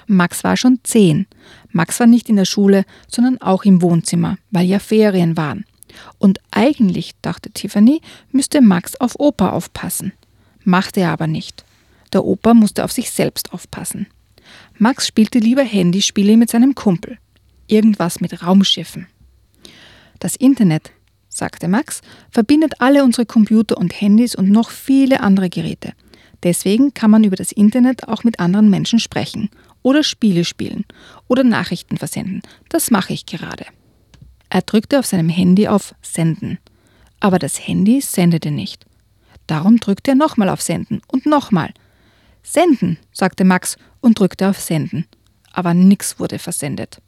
Max 0.06 0.44
war 0.44 0.58
schon 0.58 0.80
zehn. 0.84 1.28
Max 1.70 1.98
war 2.02 2.08
nicht 2.08 2.28
in 2.28 2.36
der 2.36 2.46
Schule, 2.46 2.84
sondern 3.08 3.40
auch 3.40 3.64
im 3.64 3.82
Wohnzimmer, 3.82 4.38
weil 4.52 4.66
ja 4.66 4.80
Ferien 4.80 5.38
waren. 5.38 5.64
Und 6.18 6.40
eigentlich, 6.52 7.14
dachte 7.22 7.52
Tiffany, 7.52 8.02
müsste 8.32 8.62
Max 8.62 8.96
auf 8.96 9.20
Opa 9.20 9.52
aufpassen. 9.52 10.14
Machte 10.64 11.02
er 11.02 11.12
aber 11.12 11.28
nicht. 11.28 11.66
Der 12.14 12.26
Opa 12.26 12.54
musste 12.54 12.84
auf 12.84 12.92
sich 12.92 13.12
selbst 13.12 13.54
aufpassen. 13.54 14.08
Max 14.78 15.08
spielte 15.08 15.40
lieber 15.40 15.64
Handyspiele 15.64 16.38
mit 16.38 16.50
seinem 16.50 16.76
Kumpel. 16.76 17.18
Irgendwas 17.68 18.20
mit 18.20 18.44
Raumschiffen. 18.44 19.08
Das 20.20 20.36
Internet, 20.36 20.92
sagte 21.30 21.68
Max, 21.68 22.02
verbindet 22.30 22.76
alle 22.80 23.04
unsere 23.04 23.26
Computer 23.26 23.78
und 23.78 24.00
Handys 24.00 24.36
und 24.36 24.50
noch 24.50 24.70
viele 24.70 25.22
andere 25.22 25.50
Geräte. 25.50 25.94
Deswegen 26.44 26.94
kann 26.94 27.12
man 27.12 27.24
über 27.24 27.36
das 27.36 27.52
Internet 27.52 28.08
auch 28.08 28.24
mit 28.24 28.40
anderen 28.40 28.70
Menschen 28.70 29.00
sprechen 29.00 29.50
oder 29.84 30.04
Spiele 30.04 30.46
spielen 30.46 30.86
oder 31.28 31.44
Nachrichten 31.44 31.98
versenden. 31.98 32.42
Das 32.70 32.92
mache 32.92 33.14
ich 33.14 33.26
gerade. 33.26 33.66
Er 34.54 34.62
drückte 34.62 35.00
auf 35.00 35.06
seinem 35.06 35.30
Handy 35.30 35.70
auf 35.70 35.96
Senden. 36.02 36.60
Aber 37.22 37.40
das 37.40 37.66
Handy 37.66 38.02
sendete 38.02 38.52
nicht. 38.52 38.86
Darum 39.48 39.78
drückte 39.78 40.12
er 40.12 40.16
nochmal 40.16 40.50
auf 40.50 40.62
Senden 40.62 41.02
und 41.08 41.26
nochmal. 41.26 41.74
Senden, 42.44 42.98
sagte 43.14 43.46
Max 43.46 43.78
und 44.02 44.20
drückte 44.20 44.50
auf 44.50 44.60
Senden. 44.60 45.08
Aber 45.54 45.74
nichts 45.74 46.20
wurde 46.20 46.38
versendet. 46.38 47.02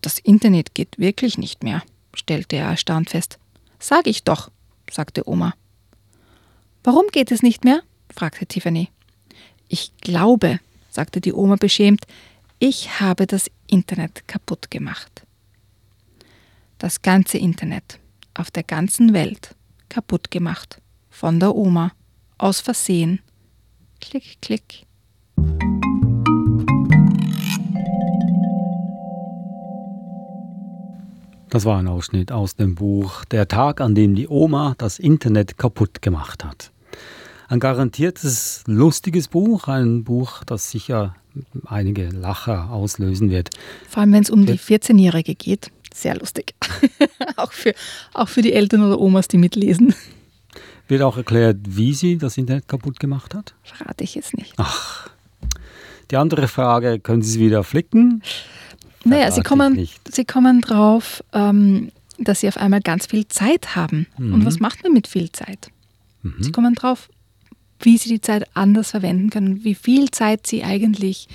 Das 0.00 0.20
Internet 0.20 0.76
geht 0.76 0.96
wirklich 0.96 1.38
nicht 1.38 1.64
mehr, 1.64 1.82
stellte 2.14 2.54
er 2.54 2.68
erstaunt 2.68 3.10
fest. 3.10 3.40
Sag 3.80 4.06
ich 4.06 4.22
doch, 4.22 4.52
sagte 4.88 5.28
Oma. 5.28 5.54
Warum 6.84 7.06
geht 7.10 7.32
es 7.32 7.42
nicht 7.42 7.64
mehr? 7.64 7.82
fragte 8.14 8.46
Tiffany. 8.46 8.90
Ich 9.66 9.90
glaube, 10.02 10.60
sagte 10.88 11.20
die 11.20 11.32
Oma 11.32 11.56
beschämt, 11.56 12.04
ich 12.60 13.00
habe 13.00 13.26
das 13.26 13.50
Internet 13.66 14.28
kaputt 14.28 14.70
gemacht. 14.70 15.23
Das 16.78 17.02
ganze 17.02 17.38
Internet 17.38 18.00
auf 18.34 18.50
der 18.50 18.64
ganzen 18.64 19.12
Welt 19.14 19.54
kaputt 19.88 20.30
gemacht. 20.30 20.80
Von 21.08 21.38
der 21.38 21.54
Oma. 21.54 21.92
Aus 22.36 22.60
Versehen. 22.60 23.20
Klick, 24.00 24.38
klick. 24.42 24.84
Das 31.48 31.64
war 31.64 31.78
ein 31.78 31.86
Ausschnitt 31.86 32.32
aus 32.32 32.56
dem 32.56 32.74
Buch 32.74 33.24
Der 33.26 33.46
Tag, 33.46 33.80
an 33.80 33.94
dem 33.94 34.16
die 34.16 34.26
Oma 34.26 34.74
das 34.76 34.98
Internet 34.98 35.56
kaputt 35.56 36.02
gemacht 36.02 36.44
hat. 36.44 36.72
Ein 37.46 37.60
garantiertes 37.60 38.64
lustiges 38.66 39.28
Buch, 39.28 39.68
ein 39.68 40.02
Buch, 40.02 40.42
das 40.42 40.72
sicher 40.72 41.14
einige 41.66 42.08
Lacher 42.08 42.70
auslösen 42.70 43.30
wird. 43.30 43.50
Vor 43.88 44.00
allem, 44.00 44.12
wenn 44.12 44.22
es 44.24 44.30
um 44.30 44.46
die 44.46 44.58
14-Jährige 44.58 45.36
geht. 45.36 45.70
Sehr 45.94 46.16
lustig. 46.16 46.54
auch, 47.36 47.52
für, 47.52 47.72
auch 48.12 48.28
für 48.28 48.42
die 48.42 48.52
Eltern 48.52 48.82
oder 48.82 49.00
Omas, 49.00 49.28
die 49.28 49.38
mitlesen. 49.38 49.94
Wird 50.88 51.02
auch 51.02 51.16
erklärt, 51.16 51.58
wie 51.66 51.94
sie 51.94 52.18
das 52.18 52.36
Internet 52.36 52.66
kaputt 52.66 52.98
gemacht 52.98 53.32
hat? 53.32 53.54
Verrate 53.62 54.02
ich 54.02 54.16
jetzt 54.16 54.36
nicht. 54.36 54.54
Ach. 54.56 55.08
Die 56.10 56.16
andere 56.16 56.48
Frage, 56.48 56.98
können 56.98 57.22
Sie 57.22 57.30
es 57.30 57.38
wieder 57.38 57.62
flicken? 57.62 58.22
Naja, 59.04 59.30
sie 59.30 59.42
kommen, 59.42 59.88
sie 60.10 60.24
kommen 60.24 60.60
drauf, 60.62 61.22
ähm, 61.32 61.92
dass 62.18 62.40
sie 62.40 62.48
auf 62.48 62.56
einmal 62.56 62.80
ganz 62.80 63.06
viel 63.06 63.28
Zeit 63.28 63.76
haben. 63.76 64.06
Mhm. 64.18 64.34
Und 64.34 64.46
was 64.46 64.60
macht 64.60 64.82
man 64.82 64.92
mit 64.92 65.06
viel 65.06 65.30
Zeit? 65.30 65.70
Mhm. 66.22 66.34
Sie 66.40 66.52
kommen 66.52 66.74
drauf, 66.74 67.08
wie 67.80 67.98
sie 67.98 68.08
die 68.08 68.20
Zeit 68.20 68.48
anders 68.54 68.90
verwenden 68.90 69.30
können, 69.30 69.62
wie 69.62 69.74
viel 69.74 70.10
Zeit 70.10 70.46
sie 70.46 70.64
eigentlich 70.64 71.28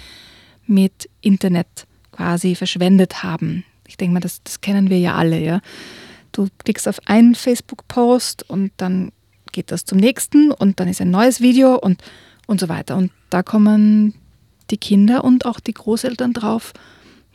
mit 0.65 1.09
Internet 1.21 1.87
quasi 2.11 2.55
verschwendet 2.55 3.23
haben. 3.23 3.63
Ich 3.89 3.97
denke 3.97 4.13
mal, 4.13 4.19
das, 4.19 4.41
das 4.43 4.61
kennen 4.61 4.89
wir 4.89 4.99
ja 4.99 5.15
alle, 5.15 5.39
ja. 5.39 5.61
Du 6.31 6.47
klickst 6.63 6.87
auf 6.87 6.99
einen 7.07 7.35
Facebook-Post 7.35 8.49
und 8.49 8.71
dann 8.77 9.11
geht 9.51 9.71
das 9.71 9.83
zum 9.83 9.97
nächsten 9.97 10.51
und 10.51 10.79
dann 10.79 10.87
ist 10.87 11.01
ein 11.01 11.09
neues 11.09 11.41
Video 11.41 11.75
und, 11.75 12.01
und 12.45 12.59
so 12.59 12.69
weiter. 12.69 12.95
Und 12.95 13.11
da 13.31 13.41
kommen 13.41 14.13
die 14.69 14.77
Kinder 14.77 15.23
und 15.23 15.45
auch 15.45 15.59
die 15.59 15.73
Großeltern 15.73 16.33
drauf, 16.33 16.73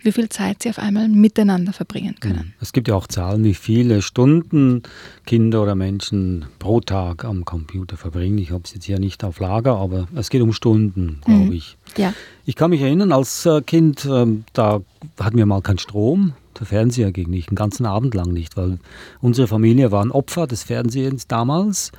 wie 0.05 0.13
viel 0.13 0.29
Zeit 0.29 0.63
sie 0.63 0.71
auf 0.71 0.79
einmal 0.79 1.09
miteinander 1.09 1.73
verbringen 1.73 2.17
können. 2.21 2.55
Es 2.61 2.73
gibt 2.73 2.89
ja 2.89 2.95
auch 2.95 3.07
Zahlen, 3.07 3.43
wie 3.43 3.55
viele 3.55 4.03
Stunden 4.03 4.83
Kinder 5.27 5.63
oder 5.63 5.75
Menschen 5.75 6.45
pro 6.59 6.81
Tag 6.81 7.25
am 7.25 7.45
Computer 7.45 7.97
verbringen. 7.97 8.39
Ich 8.39 8.51
habe 8.51 8.63
es 8.65 8.75
jetzt 8.75 8.85
hier 8.85 8.99
nicht 8.99 9.25
auf 9.25 9.41
Lager, 9.41 9.77
aber 9.77 10.07
es 10.15 10.31
geht 10.31 10.43
um 10.43 10.53
Stunden, 10.53 11.21
glaube 11.25 11.47
mhm. 11.47 11.53
ich. 11.53 11.77
Ja. 11.97 12.13
Ich 12.45 12.55
kann 12.55 12.71
mich 12.71 12.83
erinnern, 12.83 13.13
als 13.13 13.47
äh, 13.47 13.63
Kind, 13.63 14.07
ähm, 14.11 14.45
da 14.53 14.83
hatten 15.19 15.39
wir 15.39 15.47
mal 15.47 15.63
keinen 15.63 15.79
Strom. 15.79 16.35
Der 16.61 16.67
Fernseher 16.67 17.11
ging 17.11 17.31
nicht, 17.31 17.51
den 17.51 17.57
ganzen 17.57 17.87
Abend 17.87 18.15
lang 18.15 18.33
nicht, 18.33 18.57
weil 18.57 18.79
unsere 19.21 19.49
Familie 19.49 19.91
waren 19.91 20.11
Opfer 20.11 20.47
des 20.47 20.63
Fernsehens 20.63 21.27
damals. 21.27 21.91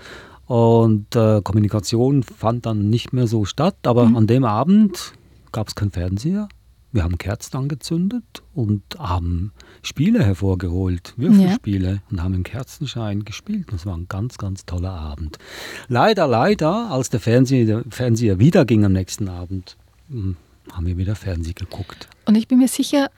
Und 0.46 1.16
äh, 1.16 1.42
Kommunikation 1.42 2.22
fand 2.22 2.68
dann 2.68 2.90
nicht 2.90 3.14
mehr 3.14 3.26
so 3.26 3.46
statt. 3.46 3.76
Aber 3.84 4.06
mhm. 4.06 4.18
an 4.18 4.28
dem 4.28 4.46
Abend 4.46 5.14
gab 5.52 5.68
es 5.68 5.76
keinen 5.76 5.92
Fernseher. 5.92 6.48
Wir 6.96 7.04
haben 7.04 7.18
Kerzen 7.18 7.58
angezündet 7.58 8.24
und 8.54 8.82
haben 8.98 9.52
Spiele 9.82 10.24
hervorgeholt, 10.24 11.14
Würfelspiele, 11.18 11.90
ja. 11.90 12.02
und 12.10 12.24
haben 12.24 12.34
im 12.34 12.44
Kerzenschein 12.44 13.26
gespielt. 13.26 13.68
Das 13.70 13.86
war 13.86 13.98
ein 13.98 14.06
ganz, 14.08 14.38
ganz 14.38 14.66
toller 14.66 14.94
Abend. 14.94 15.38
Leider, 15.90 16.26
leider, 16.26 16.90
als 16.90 17.10
der 17.10 17.20
Fernseher, 17.20 17.66
der 17.66 17.84
Fernseher 17.90 18.40
wieder 18.40 18.64
ging 18.64 18.86
am 18.86 18.94
nächsten 18.94 19.28
Abend, 19.28 19.76
hm, 20.08 20.38
haben 20.72 20.86
wir 20.86 20.96
wieder 20.96 21.16
Fernsehen 21.16 21.56
geguckt. 21.56 22.08
Und 22.28 22.36
ich 22.36 22.48
bin 22.48 22.60
mir 22.60 22.70
sicher, 22.70 23.10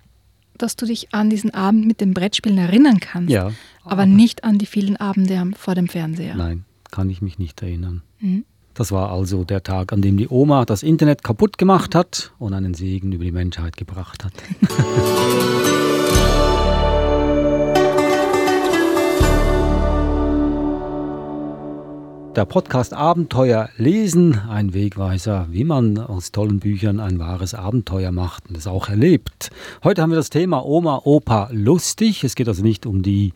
dass 0.58 0.76
du 0.76 0.88
dich 0.88 1.14
an 1.14 1.30
diesen 1.30 1.54
Abend 1.54 1.86
mit 1.86 2.02
den 2.02 2.16
Brettspielen 2.16 2.58
erinnern 2.58 3.00
kannst. 3.00 3.30
Ja. 3.30 3.52
Aber, 3.84 3.92
aber 3.92 4.06
nicht 4.08 4.44
an 4.44 4.58
die 4.58 4.66
vielen 4.66 4.98
Abende 4.98 5.52
vor 5.56 5.76
dem 5.76 5.88
Fernseher. 5.88 6.34
Nein, 6.34 6.66
kann 6.90 7.12
ich 7.12 7.22
mich 7.22 7.38
nicht 7.38 7.62
erinnern. 7.62 8.02
Mhm. 8.22 8.44
Das 8.78 8.92
war 8.92 9.12
also 9.12 9.44
der 9.44 9.64
Tag, 9.64 9.92
an 9.92 10.04
dem 10.04 10.18
die 10.18 10.28
Oma 10.30 10.64
das 10.64 10.84
Internet 10.84 11.24
kaputt 11.24 11.58
gemacht 11.58 11.96
hat 11.96 12.32
und 12.38 12.54
einen 12.54 12.76
Segen 12.76 13.12
über 13.12 13.24
die 13.24 13.32
Menschheit 13.32 13.76
gebracht 13.76 14.24
hat. 14.24 14.34
der 22.36 22.46
Podcast 22.46 22.94
Abenteuer 22.94 23.70
lesen, 23.78 24.40
ein 24.48 24.76
Wegweiser, 24.76 25.48
wie 25.50 25.64
man 25.64 25.98
aus 25.98 26.32
tollen 26.32 26.60
Büchern 26.60 27.00
ein 27.00 27.18
wahres 27.18 27.56
Abenteuer 27.56 28.12
macht 28.12 28.48
und 28.48 28.56
es 28.56 28.68
auch 28.68 28.90
erlebt. 28.90 29.50
Heute 29.84 30.04
haben 30.04 30.12
wir 30.12 30.18
das 30.18 30.30
Thema 30.30 30.64
Oma, 30.64 31.02
Opa 31.04 31.50
lustig. 31.52 32.24
Es 32.24 32.36
geht 32.36 32.48
also 32.48 32.62
nicht 32.62 32.86
um 32.86 33.02
die 33.02 33.34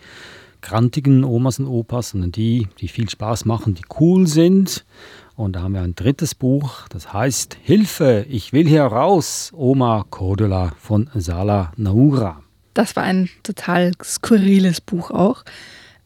grantigen 0.61 1.23
Omas 1.23 1.57
und 1.57 1.65
Opas, 1.65 2.11
sondern 2.11 2.31
die, 2.31 2.67
die 2.79 2.87
viel 2.87 3.09
Spaß 3.09 3.45
machen, 3.45 3.73
die 3.73 3.81
cool 3.99 4.27
sind. 4.27 4.85
Und 5.35 5.55
da 5.55 5.61
haben 5.61 5.73
wir 5.73 5.81
ein 5.81 5.95
drittes 5.95 6.35
Buch, 6.35 6.87
das 6.89 7.13
heißt 7.13 7.57
Hilfe, 7.61 8.25
ich 8.29 8.53
will 8.53 8.67
hier 8.67 8.83
raus, 8.83 9.51
Oma 9.55 10.05
Cordula 10.09 10.73
von 10.79 11.09
Sala 11.15 11.71
Naura. 11.77 12.43
Das 12.73 12.95
war 12.95 13.03
ein 13.03 13.29
total 13.43 13.91
skurriles 14.03 14.81
Buch 14.81 15.11
auch. 15.11 15.43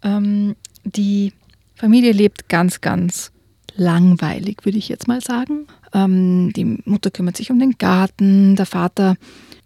Ähm, 0.03 0.55
die 0.83 1.33
Familie 1.75 2.11
lebt 2.11 2.49
ganz, 2.49 2.81
ganz 2.81 3.31
langweilig, 3.75 4.59
würde 4.63 4.77
ich 4.77 4.89
jetzt 4.89 5.07
mal 5.07 5.21
sagen. 5.21 5.67
Ähm, 5.93 6.53
die 6.55 6.79
Mutter 6.85 7.11
kümmert 7.11 7.37
sich 7.37 7.51
um 7.51 7.59
den 7.59 7.77
Garten, 7.77 8.55
der 8.55 8.65
Vater 8.65 9.17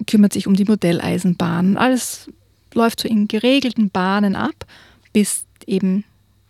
kümmert 0.07 0.33
sich 0.33 0.47
um 0.47 0.55
die 0.55 0.65
Modelleisenbahn. 0.65 1.77
Alles 1.77 2.29
läuft 2.73 3.01
so 3.01 3.07
in 3.07 3.27
geregelten 3.27 3.89
Bahnen 3.89 4.35
ab, 4.35 4.65
bis 5.13 5.45
eben 5.65 6.03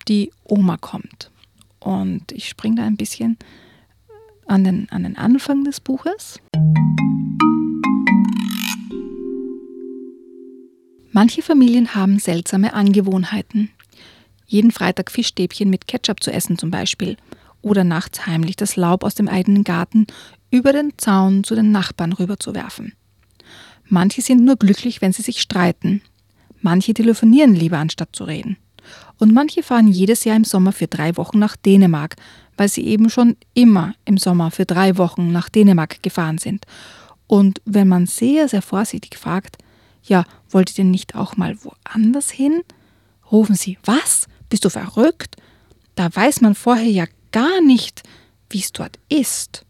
die 0.08 0.30
Oma 0.44 0.76
kommt. 0.76 1.29
Und 1.80 2.30
ich 2.32 2.48
springe 2.48 2.76
da 2.76 2.84
ein 2.84 2.96
bisschen 2.96 3.38
an 4.46 4.64
den, 4.64 4.88
an 4.90 5.02
den 5.02 5.16
Anfang 5.16 5.64
des 5.64 5.80
Buches. 5.80 6.38
Manche 11.12 11.42
Familien 11.42 11.94
haben 11.94 12.18
seltsame 12.18 12.72
Angewohnheiten. 12.72 13.70
Jeden 14.46 14.70
Freitag 14.70 15.10
Fischstäbchen 15.10 15.68
mit 15.68 15.86
Ketchup 15.86 16.22
zu 16.22 16.32
essen 16.32 16.58
zum 16.58 16.70
Beispiel. 16.70 17.16
Oder 17.62 17.84
nachts 17.84 18.26
heimlich 18.26 18.56
das 18.56 18.76
Laub 18.76 19.04
aus 19.04 19.14
dem 19.14 19.28
eigenen 19.28 19.64
Garten 19.64 20.06
über 20.50 20.72
den 20.72 20.92
Zaun 20.98 21.44
zu 21.44 21.54
den 21.54 21.72
Nachbarn 21.72 22.12
rüberzuwerfen. 22.12 22.94
Manche 23.86 24.22
sind 24.22 24.44
nur 24.44 24.56
glücklich, 24.56 25.00
wenn 25.00 25.12
sie 25.12 25.22
sich 25.22 25.40
streiten. 25.40 26.00
Manche 26.60 26.94
telefonieren 26.94 27.54
lieber, 27.54 27.78
anstatt 27.78 28.10
zu 28.14 28.24
reden. 28.24 28.56
Und 29.18 29.32
manche 29.32 29.62
fahren 29.62 29.88
jedes 29.88 30.24
Jahr 30.24 30.36
im 30.36 30.44
Sommer 30.44 30.72
für 30.72 30.86
drei 30.86 31.16
Wochen 31.16 31.38
nach 31.38 31.56
Dänemark, 31.56 32.16
weil 32.56 32.68
sie 32.68 32.86
eben 32.86 33.10
schon 33.10 33.36
immer 33.54 33.94
im 34.04 34.18
Sommer 34.18 34.50
für 34.50 34.64
drei 34.64 34.96
Wochen 34.98 35.32
nach 35.32 35.48
Dänemark 35.48 36.02
gefahren 36.02 36.38
sind. 36.38 36.64
Und 37.26 37.60
wenn 37.64 37.88
man 37.88 38.06
sehr, 38.06 38.48
sehr 38.48 38.62
vorsichtig 38.62 39.16
fragt, 39.16 39.58
ja, 40.02 40.24
wollt 40.48 40.70
ihr 40.70 40.76
denn 40.76 40.90
nicht 40.90 41.14
auch 41.14 41.36
mal 41.36 41.56
woanders 41.62 42.30
hin? 42.30 42.62
Rufen 43.30 43.54
sie, 43.54 43.78
was? 43.84 44.26
Bist 44.48 44.64
du 44.64 44.70
verrückt? 44.70 45.36
Da 45.94 46.14
weiß 46.14 46.40
man 46.40 46.54
vorher 46.54 46.90
ja 46.90 47.04
gar 47.30 47.60
nicht, 47.60 48.02
wie 48.48 48.60
es 48.60 48.72
dort 48.72 48.98
ist. 49.08 49.64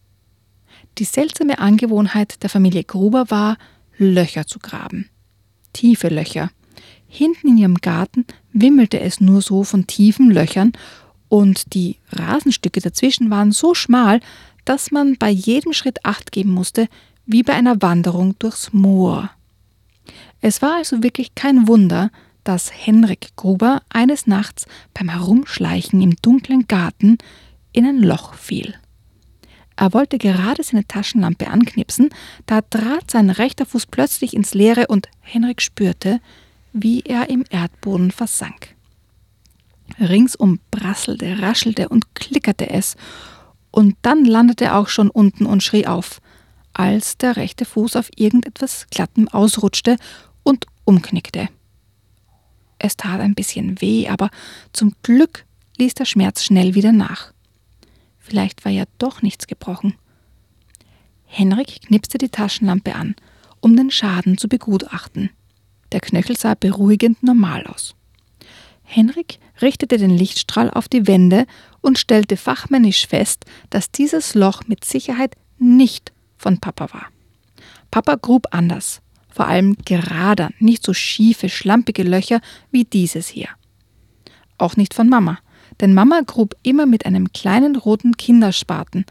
Die 0.98 1.04
seltsame 1.04 1.58
Angewohnheit 1.58 2.42
der 2.42 2.50
Familie 2.50 2.84
Gruber 2.84 3.30
war, 3.30 3.58
Löcher 3.98 4.46
zu 4.46 4.58
graben. 4.58 5.10
Tiefe 5.72 6.08
Löcher, 6.08 6.50
Hinten 7.12 7.48
in 7.48 7.58
ihrem 7.58 7.74
Garten 7.74 8.24
wimmelte 8.52 9.00
es 9.00 9.20
nur 9.20 9.42
so 9.42 9.64
von 9.64 9.86
tiefen 9.86 10.30
Löchern 10.30 10.72
und 11.28 11.74
die 11.74 11.98
Rasenstücke 12.10 12.80
dazwischen 12.80 13.30
waren 13.30 13.52
so 13.52 13.74
schmal, 13.74 14.20
dass 14.64 14.90
man 14.90 15.16
bei 15.16 15.30
jedem 15.30 15.72
Schritt 15.72 16.04
Acht 16.04 16.32
geben 16.32 16.50
musste, 16.50 16.88
wie 17.26 17.42
bei 17.42 17.54
einer 17.54 17.80
Wanderung 17.80 18.38
durchs 18.38 18.72
Moor. 18.72 19.30
Es 20.40 20.62
war 20.62 20.76
also 20.76 21.02
wirklich 21.02 21.34
kein 21.34 21.68
Wunder, 21.68 22.10
dass 22.44 22.72
Henrik 22.72 23.36
Gruber 23.36 23.82
eines 23.90 24.26
Nachts 24.26 24.66
beim 24.94 25.08
Herumschleichen 25.08 26.00
im 26.00 26.16
dunklen 26.16 26.66
Garten 26.66 27.18
in 27.72 27.86
ein 27.86 27.98
Loch 27.98 28.34
fiel. 28.34 28.74
Er 29.76 29.92
wollte 29.94 30.18
gerade 30.18 30.62
seine 30.62 30.86
Taschenlampe 30.86 31.48
anknipsen, 31.48 32.10
da 32.46 32.60
trat 32.60 33.10
sein 33.10 33.30
rechter 33.30 33.66
Fuß 33.66 33.86
plötzlich 33.86 34.34
ins 34.34 34.52
Leere 34.52 34.88
und 34.88 35.08
Henrik 35.20 35.62
spürte, 35.62 36.20
wie 36.72 37.00
er 37.00 37.28
im 37.28 37.44
Erdboden 37.50 38.10
versank. 38.10 38.74
Ringsum 39.98 40.60
prasselte, 40.70 41.40
raschelte 41.40 41.88
und 41.88 42.14
klickerte 42.14 42.70
es. 42.70 42.96
Und 43.70 43.96
dann 44.02 44.24
landete 44.24 44.66
er 44.66 44.78
auch 44.78 44.88
schon 44.88 45.10
unten 45.10 45.46
und 45.46 45.62
schrie 45.62 45.86
auf, 45.86 46.20
als 46.72 47.18
der 47.18 47.36
rechte 47.36 47.64
Fuß 47.64 47.96
auf 47.96 48.10
irgendetwas 48.16 48.86
Glattem 48.90 49.28
ausrutschte 49.28 49.96
und 50.42 50.66
umknickte. 50.84 51.48
Es 52.78 52.96
tat 52.96 53.20
ein 53.20 53.34
bisschen 53.34 53.80
weh, 53.80 54.08
aber 54.08 54.30
zum 54.72 54.94
Glück 55.02 55.44
ließ 55.76 55.94
der 55.94 56.06
Schmerz 56.06 56.42
schnell 56.42 56.74
wieder 56.74 56.92
nach. 56.92 57.32
Vielleicht 58.18 58.64
war 58.64 58.72
ja 58.72 58.84
doch 58.98 59.22
nichts 59.22 59.46
gebrochen. 59.46 59.94
Henrik 61.26 61.82
knipste 61.82 62.18
die 62.18 62.28
Taschenlampe 62.28 62.94
an, 62.94 63.14
um 63.60 63.76
den 63.76 63.90
Schaden 63.90 64.38
zu 64.38 64.48
begutachten. 64.48 65.30
Der 65.92 66.00
Knöchel 66.00 66.36
sah 66.36 66.54
beruhigend 66.54 67.22
normal 67.22 67.66
aus. 67.66 67.94
Henrik 68.82 69.38
richtete 69.62 69.98
den 69.98 70.10
Lichtstrahl 70.10 70.70
auf 70.70 70.88
die 70.88 71.06
Wände 71.06 71.46
und 71.80 71.98
stellte 71.98 72.36
fachmännisch 72.36 73.06
fest, 73.06 73.44
dass 73.70 73.90
dieses 73.90 74.34
Loch 74.34 74.62
mit 74.66 74.84
Sicherheit 74.84 75.36
nicht 75.58 76.12
von 76.36 76.58
Papa 76.58 76.92
war. 76.92 77.06
Papa 77.90 78.16
grub 78.16 78.46
anders, 78.50 79.00
vor 79.28 79.46
allem 79.46 79.76
gerader, 79.84 80.50
nicht 80.58 80.84
so 80.84 80.92
schiefe, 80.92 81.48
schlampige 81.48 82.02
Löcher 82.02 82.40
wie 82.70 82.84
dieses 82.84 83.28
hier. 83.28 83.48
Auch 84.58 84.76
nicht 84.76 84.94
von 84.94 85.08
Mama, 85.08 85.38
denn 85.80 85.94
Mama 85.94 86.20
grub 86.26 86.54
immer 86.62 86.86
mit 86.86 87.06
einem 87.06 87.32
kleinen 87.32 87.76
roten 87.76 88.16
Kinderspaten, 88.16 89.04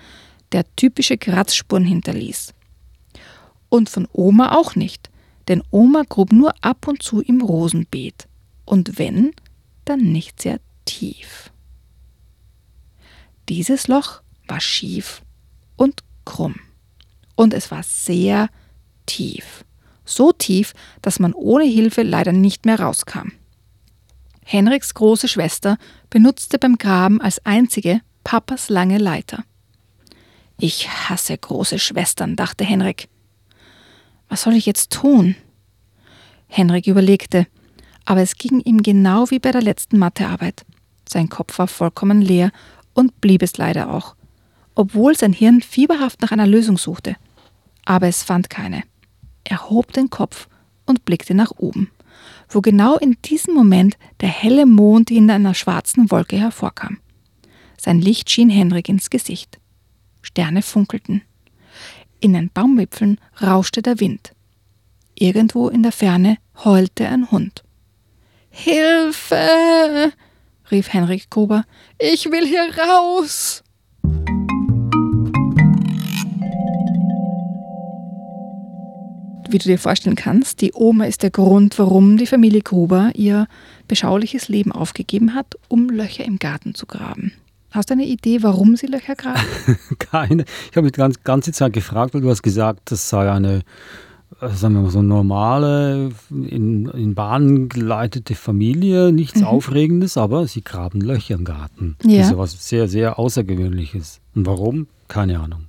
der 0.52 0.66
typische 0.76 1.18
Kratzspuren 1.18 1.86
hinterließ. 1.86 2.54
Und 3.70 3.90
von 3.90 4.08
Oma 4.12 4.56
auch 4.56 4.76
nicht, 4.76 5.10
denn 5.50 5.64
Oma 5.72 6.04
grub 6.08 6.32
nur 6.32 6.54
ab 6.62 6.88
und 6.88 7.04
zu 7.04 7.22
im 7.22 7.42
Rosenbeet. 7.42 8.28
Und 8.66 8.98
wenn, 8.98 9.32
dann 9.84 10.00
nicht 10.00 10.42
sehr 10.42 10.60
tief. 10.86 11.52
Dieses 13.50 13.88
Loch 13.88 14.22
war 14.48 14.62
schief 14.62 15.24
und 15.76 16.04
krumm. 16.24 16.56
Und 17.36 17.54
es 17.54 17.72
war 17.72 17.84
sehr 17.84 18.50
tief. 19.08 19.66
So 20.06 20.32
tief, 20.32 20.74
dass 21.02 21.20
man 21.20 21.34
ohne 21.34 21.66
Hilfe 21.66 22.04
leider 22.04 22.32
nicht 22.32 22.66
mehr 22.66 22.80
rauskam. 22.80 23.32
Henriks 24.46 24.94
große 24.94 25.28
Schwester 25.28 25.78
benutzte 26.10 26.58
beim 26.58 26.78
Graben 26.78 27.22
als 27.22 27.46
einzige 27.46 28.02
Papas 28.24 28.70
lange 28.70 28.98
Leiter. 28.98 29.44
Ich 30.60 30.90
hasse 30.90 31.38
große 31.38 31.80
Schwestern, 31.80 32.36
dachte 32.36 32.66
Henrik. 32.66 33.08
Was 34.30 34.44
soll 34.44 34.54
ich 34.54 34.66
jetzt 34.66 34.92
tun? 34.92 35.36
Henrik 36.48 36.88
überlegte, 36.88 37.48
aber 38.06 38.22
es 38.22 38.36
ging 38.36 38.62
ihm 38.62 38.82
genau 38.82 39.30
wie 39.30 39.40
bei 39.40 39.52
der 39.52 39.62
letzten 39.62 39.98
Mathearbeit. 39.98 40.66
Sein 41.08 41.30
Kopf 41.30 41.58
war 41.60 41.68
vollkommen 41.68 42.22
leer 42.22 42.52
und 42.94 43.20
blieb 43.22 43.42
es 43.42 43.58
leider 43.58 43.92
auch, 43.92 44.16
obwohl 44.76 45.16
sein 45.16 45.34
Hirn 45.34 45.62
fieberhaft 45.62 46.22
nach 46.22 46.32
einer 46.32 46.48
Lösung 46.48 46.78
suchte. 46.78 47.16
Aber 47.86 48.08
es 48.08 48.24
fand 48.24 48.50
keine. 48.50 48.84
Er 49.44 49.70
hob 49.70 49.94
den 49.94 50.10
Kopf 50.10 50.48
und 50.86 51.06
blickte 51.06 51.34
nach 51.34 51.52
oben, 51.58 51.90
wo 52.50 52.62
genau 52.62 52.98
in 52.98 53.18
diesem 53.26 53.56
Moment 53.56 53.98
der 54.22 54.30
helle 54.30 54.66
Mond 54.66 55.10
in 55.12 55.30
einer 55.32 55.56
schwarzen 55.56 56.12
Wolke 56.12 56.38
hervorkam. 56.38 57.00
Sein 57.78 58.00
Licht 58.00 58.30
schien 58.30 58.50
Henrik 58.50 58.90
ins 58.90 59.10
Gesicht. 59.10 59.60
Sterne 60.22 60.62
funkelten. 60.62 61.24
In 62.22 62.34
den 62.34 62.50
Baumwipfeln 62.50 63.18
rauschte 63.42 63.82
der 63.82 64.00
Wind. 64.00 64.34
Irgendwo 65.16 65.70
in 65.70 65.84
der 65.84 65.94
Ferne 65.94 66.38
heulte 66.64 67.08
ein 67.08 67.32
Hund. 67.32 67.64
Hilfe! 68.50 70.14
rief 70.70 70.92
Henrik 70.92 71.30
Gruber. 71.30 71.64
Ich 71.98 72.26
will 72.26 72.46
hier 72.46 72.70
raus! 72.78 73.64
Wie 79.52 79.58
du 79.58 79.68
dir 79.68 79.80
vorstellen 79.80 80.16
kannst, 80.16 80.62
die 80.62 80.74
Oma 80.76 81.06
ist 81.06 81.24
der 81.24 81.32
Grund, 81.32 81.80
warum 81.80 82.18
die 82.18 82.28
Familie 82.28 82.62
Gruber 82.62 83.12
ihr 83.16 83.48
beschauliches 83.88 84.48
Leben 84.48 84.72
aufgegeben 84.72 85.34
hat, 85.34 85.56
um 85.70 85.90
Löcher 85.90 86.24
im 86.24 86.38
Garten 86.38 86.76
zu 86.76 86.86
graben. 86.86 87.34
Hast 87.72 87.90
du 87.90 87.94
eine 87.94 88.06
Idee, 88.06 88.42
warum 88.42 88.76
sie 88.76 88.88
Löcher 88.88 89.16
graben? 89.16 89.42
Keine. 90.00 90.46
Ich 90.72 90.76
habe 90.76 90.86
mich 90.86 90.94
die 90.94 91.24
ganze 91.24 91.52
Zeit 91.52 91.74
gefragt, 91.74 92.14
weil 92.14 92.22
du 92.22 92.30
hast 92.30 92.42
gesagt, 92.42 92.92
das 92.92 93.10
sei 93.10 93.32
eine, 93.32 93.62
äh, 94.42 94.50
sagen 94.50 94.74
wir 94.74 94.82
mal 94.82 94.90
so 94.90 95.04
normale, 95.04 96.10
in, 96.32 96.88
in 96.88 97.14
Bahnen 97.14 97.70
geleitete 97.70 98.34
Familie, 98.34 99.12
nichts 99.12 99.42
mhm. 99.42 99.48
Aufregendes, 99.48 100.18
aber 100.18 100.48
sie 100.48 100.64
graben 100.64 101.02
Löcher 101.02 101.36
im 101.36 101.46
Garten. 101.46 101.96
Ja. 102.04 102.18
Das 102.18 102.26
ist 102.26 102.32
ja 102.32 102.38
was 102.40 102.68
sehr, 102.68 102.88
sehr 102.88 103.20
Außergewöhnliches. 103.20 104.20
Und 104.34 104.48
warum? 104.48 104.88
Keine 105.08 105.40
Ahnung. 105.40 105.66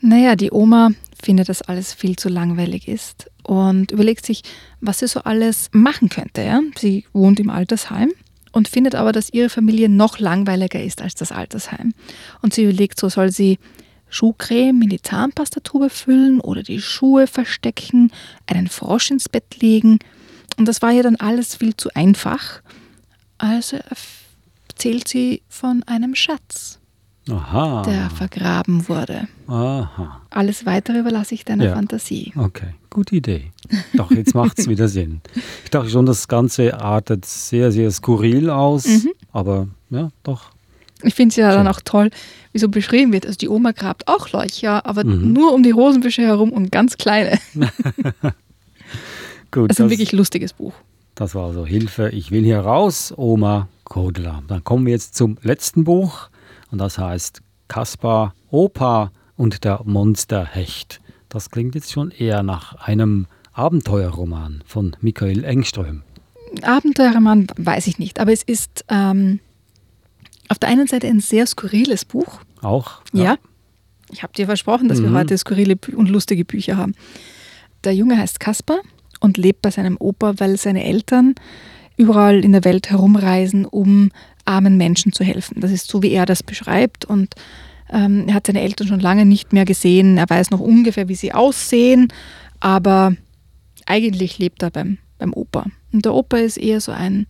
Naja, 0.00 0.36
die 0.36 0.52
Oma 0.52 0.90
findet, 1.20 1.48
dass 1.48 1.62
alles 1.62 1.92
viel 1.92 2.16
zu 2.16 2.28
langweilig 2.28 2.86
ist 2.86 3.30
und 3.42 3.90
überlegt 3.90 4.26
sich, 4.26 4.42
was 4.80 5.00
sie 5.00 5.08
so 5.08 5.20
alles 5.20 5.70
machen 5.72 6.08
könnte. 6.10 6.42
Ja? 6.42 6.60
Sie 6.76 7.06
wohnt 7.12 7.40
im 7.40 7.50
Altersheim 7.50 8.12
und 8.52 8.68
findet 8.68 8.94
aber, 8.94 9.12
dass 9.12 9.32
ihre 9.32 9.48
Familie 9.48 9.88
noch 9.88 10.18
langweiliger 10.18 10.82
ist 10.82 11.02
als 11.02 11.14
das 11.14 11.32
Altersheim. 11.32 11.94
Und 12.42 12.54
sie 12.54 12.64
überlegt, 12.64 12.98
so 12.98 13.08
soll 13.08 13.30
sie 13.30 13.58
Schuhcreme 14.10 14.82
in 14.82 14.88
die 14.88 15.02
Zahnpastatube 15.02 15.90
füllen 15.90 16.40
oder 16.40 16.62
die 16.62 16.80
Schuhe 16.80 17.26
verstecken, 17.26 18.10
einen 18.46 18.68
Frosch 18.68 19.10
ins 19.10 19.28
Bett 19.28 19.60
legen. 19.60 19.98
Und 20.56 20.66
das 20.66 20.82
war 20.82 20.92
ihr 20.92 21.02
dann 21.02 21.16
alles 21.16 21.56
viel 21.56 21.76
zu 21.76 21.90
einfach. 21.94 22.62
Also 23.36 23.78
erzählt 24.70 25.08
sie 25.08 25.42
von 25.48 25.82
einem 25.84 26.14
Schatz, 26.14 26.77
Aha. 27.30 27.82
der 27.82 28.10
vergraben 28.10 28.88
wurde. 28.88 29.28
Aha. 29.46 30.20
Alles 30.30 30.66
weitere 30.66 31.00
überlasse 31.00 31.34
ich 31.34 31.44
deiner 31.44 31.66
ja. 31.66 31.74
Fantasie. 31.74 32.32
Okay, 32.36 32.74
gute 32.90 33.16
Idee. 33.16 33.50
Doch, 33.94 34.10
jetzt 34.10 34.34
macht 34.34 34.58
es 34.58 34.68
wieder 34.68 34.88
Sinn. 34.88 35.20
Ich 35.64 35.70
dachte 35.70 35.90
schon, 35.90 36.06
das 36.06 36.28
Ganze 36.28 36.80
artet 36.80 37.24
sehr, 37.24 37.72
sehr 37.72 37.90
skurril 37.90 38.50
aus, 38.50 38.86
mhm. 38.86 39.10
aber 39.32 39.68
ja, 39.90 40.10
doch. 40.22 40.50
Ich 41.02 41.14
finde 41.14 41.30
es 41.30 41.36
ja 41.36 41.50
Schön. 41.50 41.58
dann 41.58 41.68
auch 41.68 41.80
toll, 41.84 42.10
wie 42.52 42.58
so 42.58 42.68
beschrieben 42.68 43.12
wird. 43.12 43.24
Also 43.26 43.38
die 43.38 43.48
Oma 43.48 43.72
grabt 43.72 44.08
auch 44.08 44.30
Löcher, 44.32 44.84
aber 44.84 45.04
mhm. 45.04 45.32
nur 45.32 45.54
um 45.54 45.62
die 45.62 45.70
Rosenbüsche 45.70 46.22
herum 46.22 46.52
und 46.52 46.72
ganz 46.72 46.96
kleine. 46.96 47.38
Gut, 49.50 49.70
das 49.70 49.78
ist 49.78 49.84
ein 49.84 49.90
wirklich 49.90 50.12
lustiges 50.12 50.52
Buch. 50.52 50.74
Das 51.14 51.34
war 51.34 51.46
also 51.46 51.66
Hilfe, 51.66 52.10
ich 52.10 52.30
will 52.30 52.44
hier 52.44 52.60
raus, 52.60 53.12
Oma 53.16 53.68
Kodler. 53.84 54.42
Dann 54.46 54.62
kommen 54.62 54.86
wir 54.86 54.92
jetzt 54.92 55.14
zum 55.16 55.38
letzten 55.42 55.84
Buch 55.84 56.28
und 56.70 56.78
das 56.78 56.98
heißt 56.98 57.42
Kaspar, 57.68 58.34
Opa 58.50 59.12
und 59.36 59.64
der 59.64 59.82
Monsterhecht. 59.84 61.00
Das 61.28 61.50
klingt 61.50 61.74
jetzt 61.74 61.92
schon 61.92 62.10
eher 62.10 62.42
nach 62.42 62.74
einem 62.86 63.26
Abenteuerroman 63.52 64.62
von 64.66 64.96
Michael 65.00 65.44
Engström. 65.44 66.02
Abenteuerroman 66.62 67.46
weiß 67.56 67.86
ich 67.86 67.98
nicht, 67.98 68.20
aber 68.20 68.32
es 68.32 68.42
ist 68.42 68.84
ähm, 68.88 69.40
auf 70.48 70.58
der 70.58 70.70
einen 70.70 70.86
Seite 70.86 71.06
ein 71.06 71.20
sehr 71.20 71.46
skurriles 71.46 72.04
Buch. 72.04 72.40
Auch? 72.62 73.02
Ja. 73.12 73.24
ja. 73.24 73.36
Ich 74.10 74.22
habe 74.22 74.32
dir 74.32 74.46
versprochen, 74.46 74.88
dass 74.88 75.00
mhm. 75.00 75.12
wir 75.12 75.18
heute 75.18 75.36
skurrile 75.36 75.76
und 75.94 76.08
lustige 76.08 76.44
Bücher 76.44 76.76
haben. 76.76 76.94
Der 77.84 77.94
Junge 77.94 78.16
heißt 78.16 78.40
Kaspar 78.40 78.78
und 79.20 79.36
lebt 79.36 79.62
bei 79.62 79.70
seinem 79.70 79.96
Opa, 79.98 80.34
weil 80.38 80.56
seine 80.56 80.84
Eltern 80.84 81.34
überall 81.98 82.42
in 82.44 82.52
der 82.52 82.64
Welt 82.64 82.88
herumreisen, 82.88 83.66
um 83.66 84.10
armen 84.44 84.78
Menschen 84.78 85.12
zu 85.12 85.24
helfen. 85.24 85.60
Das 85.60 85.70
ist 85.70 85.88
so, 85.88 86.02
wie 86.02 86.12
er 86.12 86.24
das 86.24 86.42
beschreibt. 86.42 87.04
Und 87.04 87.34
ähm, 87.90 88.24
er 88.28 88.34
hat 88.34 88.46
seine 88.46 88.62
Eltern 88.62 88.86
schon 88.86 89.00
lange 89.00 89.26
nicht 89.26 89.52
mehr 89.52 89.64
gesehen. 89.64 90.16
Er 90.16 90.30
weiß 90.30 90.50
noch 90.50 90.60
ungefähr, 90.60 91.08
wie 91.08 91.16
sie 91.16 91.34
aussehen, 91.34 92.12
aber 92.60 93.14
eigentlich 93.84 94.38
lebt 94.38 94.62
er 94.62 94.70
beim, 94.70 94.98
beim 95.18 95.34
Opa. 95.34 95.66
Und 95.92 96.04
der 96.04 96.14
Opa 96.14 96.38
ist 96.38 96.56
eher 96.56 96.80
so 96.80 96.92
ein, 96.92 97.26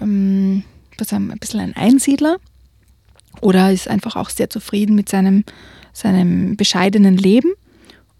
ähm, 0.00 0.64
ein 0.98 1.38
bisschen 1.38 1.60
ein 1.60 1.76
Einsiedler 1.76 2.38
oder 3.40 3.72
ist 3.72 3.88
einfach 3.88 4.16
auch 4.16 4.30
sehr 4.30 4.50
zufrieden 4.50 4.96
mit 4.96 5.08
seinem, 5.08 5.44
seinem 5.92 6.56
bescheidenen 6.56 7.16
Leben. 7.16 7.52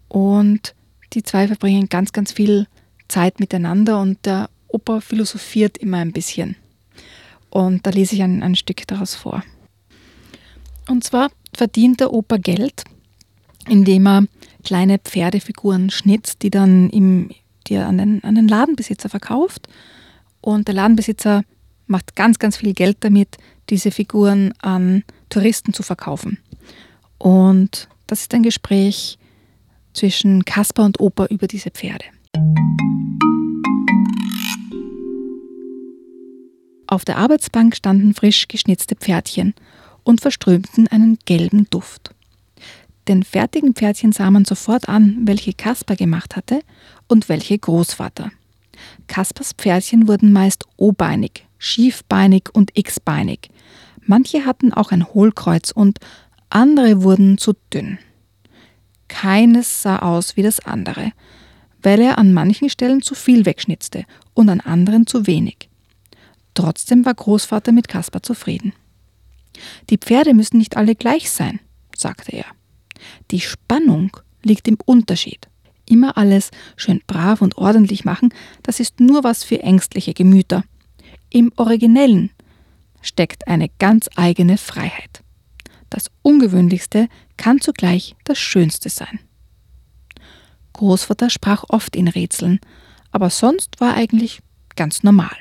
Und 0.07 0.73
die 1.13 1.23
zwei 1.23 1.47
verbringen 1.47 1.89
ganz, 1.89 2.13
ganz 2.13 2.31
viel 2.31 2.67
Zeit 3.07 3.39
miteinander 3.39 3.99
und 3.99 4.25
der 4.25 4.49
Opa 4.67 4.99
philosophiert 5.01 5.77
immer 5.77 5.97
ein 5.97 6.11
bisschen. 6.11 6.55
Und 7.49 7.85
da 7.85 7.91
lese 7.91 8.15
ich 8.15 8.23
ein, 8.23 8.43
ein 8.43 8.55
Stück 8.55 8.85
daraus 8.87 9.15
vor. 9.15 9.43
Und 10.87 11.03
zwar 11.03 11.29
verdient 11.55 11.99
der 11.99 12.13
Opa 12.13 12.37
Geld, 12.37 12.83
indem 13.67 14.07
er 14.07 14.23
kleine 14.63 14.99
Pferdefiguren 14.99 15.89
schnitzt, 15.89 16.41
die 16.43 16.49
dann 16.49 16.89
im, 16.89 17.29
die 17.67 17.75
er 17.75 17.87
an 17.87 17.97
den, 17.97 18.23
an 18.23 18.35
den 18.35 18.47
Ladenbesitzer 18.47 19.09
verkauft. 19.09 19.67
Und 20.41 20.67
der 20.67 20.75
Ladenbesitzer 20.75 21.43
macht 21.87 22.15
ganz, 22.15 22.39
ganz 22.39 22.57
viel 22.57 22.73
Geld 22.73 22.97
damit, 23.01 23.37
diese 23.69 23.91
Figuren 23.91 24.53
an 24.59 25.03
Touristen 25.29 25.73
zu 25.73 25.83
verkaufen. 25.83 26.39
Und 27.17 27.89
das 28.07 28.21
ist 28.21 28.33
ein 28.33 28.43
Gespräch 28.43 29.17
zwischen 29.93 30.45
Kasper 30.45 30.85
und 30.85 30.99
Opa 30.99 31.25
über 31.25 31.47
diese 31.47 31.71
Pferde. 31.71 32.05
Auf 36.87 37.03
der 37.03 37.17
Arbeitsbank 37.17 37.75
standen 37.75 38.13
frisch 38.13 38.47
geschnitzte 38.47 38.95
Pferdchen 38.95 39.53
und 40.03 40.21
verströmten 40.21 40.87
einen 40.87 41.19
gelben 41.25 41.69
Duft. 41.69 42.11
Den 43.09 43.23
fertigen 43.23 43.73
Pferdchen 43.73 44.13
sah 44.13 44.31
man 44.31 44.45
sofort 44.45 44.87
an, 44.87 45.17
welche 45.25 45.53
Kasper 45.53 45.95
gemacht 45.95 46.35
hatte 46.37 46.61
und 47.07 47.27
welche 47.27 47.57
Großvater. 47.57 48.31
Kaspers 49.07 49.53
Pferdchen 49.53 50.07
wurden 50.07 50.31
meist 50.31 50.65
O-beinig, 50.77 51.45
schiefbeinig 51.57 52.49
und 52.53 52.71
x-beinig. 52.77 53.49
Manche 54.05 54.45
hatten 54.45 54.71
auch 54.71 54.91
ein 54.91 55.05
Hohlkreuz 55.13 55.71
und 55.71 55.99
andere 56.49 57.03
wurden 57.03 57.37
zu 57.37 57.53
dünn. 57.73 57.97
Keines 59.09 59.81
sah 59.81 59.99
aus 59.99 60.37
wie 60.37 60.43
das 60.43 60.61
andere, 60.61 61.11
weil 61.81 61.99
er 61.99 62.17
an 62.17 62.33
manchen 62.33 62.69
Stellen 62.69 63.01
zu 63.01 63.15
viel 63.15 63.45
wegschnitzte 63.45 64.05
und 64.33 64.49
an 64.49 64.61
anderen 64.61 65.07
zu 65.07 65.27
wenig. 65.27 65.66
Trotzdem 66.57 67.05
war 67.05 67.13
Großvater 67.13 67.71
mit 67.71 67.87
Kaspar 67.87 68.23
zufrieden. 68.23 68.73
Die 69.91 69.99
Pferde 69.99 70.33
müssen 70.33 70.57
nicht 70.57 70.75
alle 70.75 70.95
gleich 70.95 71.29
sein, 71.29 71.59
sagte 71.95 72.31
er. 72.31 72.45
Die 73.29 73.41
Spannung 73.41 74.17
liegt 74.41 74.67
im 74.67 74.79
Unterschied. 74.83 75.49
Immer 75.87 76.17
alles 76.17 76.49
schön 76.75 76.99
brav 77.05 77.43
und 77.43 77.59
ordentlich 77.59 78.05
machen, 78.05 78.33
das 78.63 78.79
ist 78.79 78.99
nur 78.99 79.23
was 79.23 79.43
für 79.43 79.61
ängstliche 79.61 80.15
Gemüter. 80.15 80.63
Im 81.29 81.51
Originellen 81.57 82.31
steckt 83.03 83.47
eine 83.47 83.69
ganz 83.77 84.09
eigene 84.15 84.57
Freiheit. 84.57 85.21
Das 85.91 86.09
Ungewöhnlichste 86.23 87.07
kann 87.37 87.61
zugleich 87.61 88.15
das 88.23 88.39
Schönste 88.39 88.89
sein. 88.89 89.19
Großvater 90.73 91.29
sprach 91.29 91.65
oft 91.69 91.95
in 91.95 92.07
Rätseln, 92.07 92.59
aber 93.11 93.29
sonst 93.29 93.79
war 93.79 93.93
eigentlich 93.93 94.39
ganz 94.75 95.03
normal. 95.03 95.37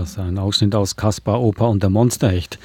Das 0.00 0.18
ein 0.18 0.38
Ausschnitt 0.38 0.74
aus 0.74 0.96
Kaspar, 0.96 1.42
Oper 1.42 1.68
und 1.68 1.82
der 1.82 1.90
Monsterhecht. 1.90 2.58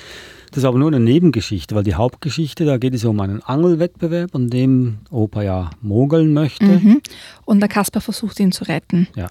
Das 0.51 0.59
ist 0.59 0.63
aber 0.63 0.79
nur 0.79 0.87
eine 0.87 1.01
Nebengeschichte, 1.01 1.75
weil 1.75 1.83
die 1.83 1.95
Hauptgeschichte, 1.95 2.63
da 2.63 2.77
geht 2.77 2.93
es 2.93 3.03
um 3.03 3.19
einen 3.19 3.43
Angelwettbewerb, 3.43 4.33
an 4.33 4.49
dem 4.49 4.99
Opa 5.11 5.41
ja 5.41 5.69
mogeln 5.81 6.31
möchte. 6.31 6.65
Mhm. 6.65 7.01
Und 7.43 7.59
der 7.59 7.67
Kaspar 7.67 8.01
versucht 8.01 8.39
ihn 8.39 8.53
zu 8.53 8.63
retten. 8.63 9.09
Ja. 9.17 9.27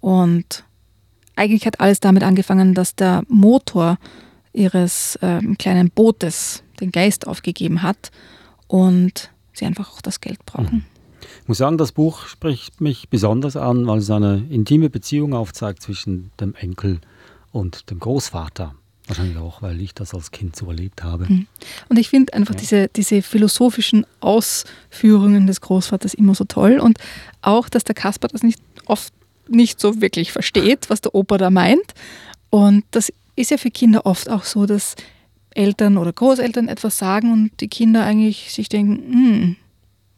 Und 0.00 0.64
eigentlich 1.34 1.64
hat 1.64 1.80
alles 1.80 1.98
damit 2.00 2.24
angefangen, 2.24 2.74
dass 2.74 2.94
der 2.94 3.22
Motor 3.28 3.96
ihres 4.52 5.18
ähm, 5.22 5.56
kleinen 5.56 5.88
Bootes 5.88 6.62
den 6.80 6.92
Geist 6.92 7.26
aufgegeben 7.26 7.80
hat 7.80 8.10
und 8.66 9.30
sie 9.54 9.64
einfach 9.64 9.94
auch 9.94 10.02
das 10.02 10.20
Geld 10.20 10.44
brauchen. 10.44 10.84
Mhm. 10.84 10.84
Ich 11.40 11.48
muss 11.48 11.56
sagen, 11.56 11.78
das 11.78 11.92
Buch 11.92 12.26
spricht 12.26 12.82
mich 12.82 13.08
besonders 13.08 13.56
an, 13.56 13.86
weil 13.86 14.00
es 14.00 14.10
eine 14.10 14.44
intime 14.50 14.90
Beziehung 14.90 15.32
aufzeigt 15.32 15.80
zwischen 15.80 16.32
dem 16.38 16.54
Enkel 16.54 16.96
und 16.96 17.00
dem 17.64 17.98
Großvater. 17.98 18.74
Wahrscheinlich 19.06 19.36
auch, 19.36 19.62
weil 19.62 19.80
ich 19.80 19.94
das 19.94 20.14
als 20.14 20.32
Kind 20.32 20.56
so 20.56 20.66
erlebt 20.66 21.04
habe. 21.04 21.26
Mhm. 21.28 21.46
Und 21.88 21.96
ich 21.96 22.08
finde 22.08 22.32
einfach 22.32 22.54
ja. 22.54 22.60
diese, 22.60 22.88
diese 22.88 23.22
philosophischen 23.22 24.04
Ausführungen 24.20 25.46
des 25.46 25.60
Großvaters 25.60 26.14
immer 26.14 26.34
so 26.34 26.44
toll 26.44 26.80
und 26.80 26.98
auch, 27.40 27.68
dass 27.68 27.84
der 27.84 27.94
Kasper 27.94 28.26
das 28.28 28.42
nicht 28.42 28.60
oft 28.86 29.12
nicht 29.48 29.78
so 29.78 30.00
wirklich 30.00 30.32
versteht, 30.32 30.90
was 30.90 31.00
der 31.00 31.14
Opa 31.14 31.38
da 31.38 31.50
meint. 31.50 31.94
Und 32.50 32.84
das 32.90 33.12
ist 33.36 33.52
ja 33.52 33.58
für 33.58 33.70
Kinder 33.70 34.06
oft 34.06 34.28
auch 34.28 34.42
so, 34.42 34.66
dass 34.66 34.96
Eltern 35.50 35.98
oder 35.98 36.12
Großeltern 36.12 36.68
etwas 36.68 36.98
sagen 36.98 37.32
und 37.32 37.50
die 37.60 37.68
Kinder 37.68 38.04
eigentlich 38.04 38.52
sich 38.52 38.68
denken, 38.68 39.12
hm, 39.12 39.56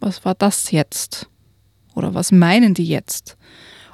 was 0.01 0.25
war 0.25 0.35
das 0.35 0.71
jetzt? 0.71 1.29
Oder 1.95 2.15
was 2.15 2.33
meinen 2.33 2.75
die 2.75 2.87
jetzt? 2.87 3.37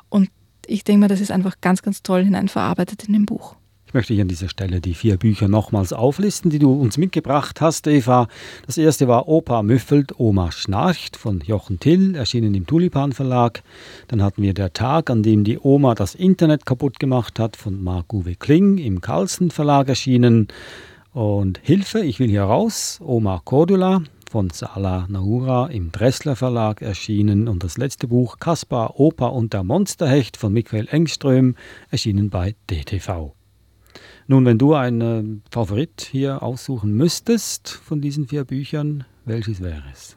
Und 0.09 0.31
ich 0.69 0.85
denke 0.85 1.01
mal, 1.01 1.09
das 1.09 1.21
ist 1.21 1.31
einfach 1.31 1.57
ganz, 1.61 1.83
ganz 1.83 2.03
toll 2.03 2.25
hineinverarbeitet 2.25 3.05
in 3.05 3.13
dem 3.15 3.27
Buch. 3.27 3.57
Ich 3.87 3.97
möchte 3.97 4.13
hier 4.13 4.23
an 4.23 4.29
dieser 4.29 4.49
Stelle 4.49 4.81
die 4.81 4.95
vier 4.95 5.17
Bücher 5.17 5.47
nochmals 5.47 5.93
auflisten, 5.93 6.51
die 6.51 6.59
du 6.59 6.73
uns 6.73 6.99
mitgebracht 6.99 7.61
hast, 7.61 7.87
Eva. 7.87 8.27
Das 8.67 8.77
erste 8.77 9.07
war 9.07 9.29
Opa 9.29 9.63
müffelt, 9.63 10.19
Oma 10.19 10.51
schnarcht 10.51 11.17
von 11.17 11.41
Jochen 11.47 11.79
Till, 11.79 12.17
erschienen 12.17 12.55
im 12.55 12.67
Tulipan 12.67 13.13
Verlag. 13.13 13.63
Dann 14.09 14.21
hatten 14.21 14.43
wir 14.43 14.53
Der 14.53 14.73
Tag, 14.73 15.11
an 15.11 15.23
dem 15.23 15.45
die 15.45 15.61
Oma 15.61 15.95
das 15.95 16.17
Internet 16.17 16.67
kaputt 16.67 16.99
gemacht 16.99 17.39
hat, 17.39 17.57
von 17.57 17.85
Marc-Uwe 17.85 18.35
Kling, 18.35 18.79
im 18.79 19.01
Carlsen 19.01 19.53
Verlag 19.53 19.89
erschienen. 19.89 20.49
Und 21.13 21.61
Hilfe, 21.63 22.01
ich 22.01 22.19
will 22.19 22.29
hier 22.29 22.43
raus, 22.43 22.99
Oma 23.01 23.41
Cordula 23.45 24.03
von 24.31 24.51
Sala 24.51 25.07
Naura 25.09 25.67
im 25.67 25.93
Dressler 25.93 26.37
Verlag 26.37 26.83
erschienen 26.83 27.49
und 27.49 27.65
das 27.65 27.79
letzte 27.79 28.09
Buch 28.09 28.39
Kaspar, 28.39 28.99
Opa 28.99 29.27
und 29.27 29.53
der 29.53 29.65
Monsterhecht 29.65 30.37
von 30.37 30.53
Michael 30.53 30.89
Engström 30.89 31.57
erschienen 31.91 32.31
bei 32.31 32.55
DTV. 32.71 33.35
Nun, 34.27 34.45
wenn 34.47 34.59
du 34.59 34.75
einen 34.75 35.43
Favorit 35.51 36.09
hier 36.11 36.43
aussuchen 36.43 36.95
müsstest 36.95 37.69
von 37.69 38.01
diesen 38.01 38.27
vier 38.27 38.45
Büchern, 38.45 39.05
welches 39.25 39.61
wäre 39.61 39.85
es? 39.93 40.17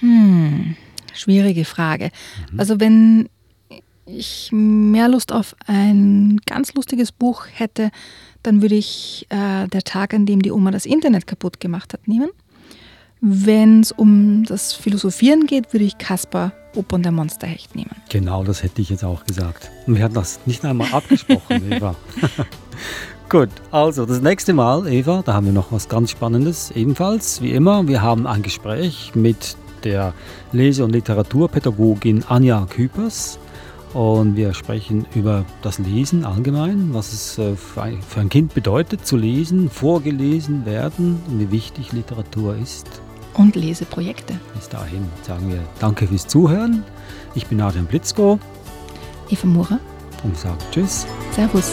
Hm, 0.00 0.76
schwierige 1.12 1.64
Frage. 1.64 2.10
Mhm. 2.50 2.60
Also 2.60 2.80
wenn 2.80 3.28
ich 4.06 4.50
mehr 4.52 5.08
Lust 5.08 5.32
auf 5.32 5.54
ein 5.66 6.40
ganz 6.46 6.74
lustiges 6.74 7.12
Buch 7.12 7.46
hätte, 7.52 7.90
dann 8.42 8.62
würde 8.62 8.74
ich 8.74 9.26
äh, 9.28 9.68
Der 9.68 9.82
Tag, 9.82 10.14
an 10.14 10.26
dem 10.26 10.42
die 10.42 10.50
Oma 10.50 10.70
das 10.70 10.86
Internet 10.86 11.26
kaputt 11.26 11.60
gemacht 11.60 11.92
hat, 11.92 12.08
nehmen. 12.08 12.30
Wenn 13.24 13.82
es 13.82 13.92
um 13.92 14.42
das 14.42 14.72
Philosophieren 14.72 15.46
geht, 15.46 15.72
würde 15.72 15.84
ich 15.84 15.96
Kaspar 15.96 16.50
Opa 16.74 16.96
und 16.96 17.04
der 17.04 17.12
Monsterhecht 17.12 17.76
nehmen. 17.76 17.94
Genau, 18.08 18.42
das 18.42 18.64
hätte 18.64 18.82
ich 18.82 18.90
jetzt 18.90 19.04
auch 19.04 19.24
gesagt. 19.24 19.70
Und 19.86 19.96
wir 19.96 20.02
hatten 20.02 20.14
das 20.14 20.40
nicht 20.44 20.64
einmal 20.64 20.92
abgesprochen, 20.92 21.62
Eva. 21.70 21.94
Gut, 23.28 23.50
also 23.70 24.06
das 24.06 24.20
nächste 24.22 24.52
Mal, 24.54 24.88
Eva, 24.88 25.22
da 25.24 25.34
haben 25.34 25.46
wir 25.46 25.52
noch 25.52 25.70
was 25.70 25.88
ganz 25.88 26.10
Spannendes. 26.10 26.72
Ebenfalls, 26.72 27.40
wie 27.40 27.52
immer, 27.52 27.86
wir 27.86 28.02
haben 28.02 28.26
ein 28.26 28.42
Gespräch 28.42 29.12
mit 29.14 29.56
der 29.84 30.14
Lese- 30.50 30.82
und 30.82 30.90
Literaturpädagogin 30.90 32.24
Anja 32.28 32.66
Küpers. 32.68 33.38
Und 33.94 34.34
wir 34.34 34.52
sprechen 34.52 35.06
über 35.14 35.44
das 35.62 35.78
Lesen 35.78 36.24
allgemein, 36.24 36.92
was 36.92 37.12
es 37.12 37.38
äh, 37.38 37.54
für 37.54 38.20
ein 38.20 38.28
Kind 38.30 38.52
bedeutet, 38.52 39.06
zu 39.06 39.16
lesen, 39.16 39.70
vorgelesen 39.70 40.66
werden 40.66 41.22
und 41.28 41.38
wie 41.38 41.52
wichtig 41.52 41.92
Literatur 41.92 42.56
ist 42.56 43.00
und 43.34 43.56
Leseprojekte. 43.56 44.34
Bis 44.54 44.68
dahin 44.68 45.08
sagen 45.22 45.50
wir 45.50 45.60
Danke 45.78 46.06
fürs 46.06 46.26
Zuhören. 46.26 46.84
Ich 47.34 47.46
bin 47.46 47.60
Adrian 47.60 47.86
Blitzko. 47.86 48.38
Eva 49.30 49.46
Murer. 49.46 49.80
Und 50.22 50.36
sage 50.38 50.58
Tschüss. 50.70 51.06
Servus. 51.34 51.72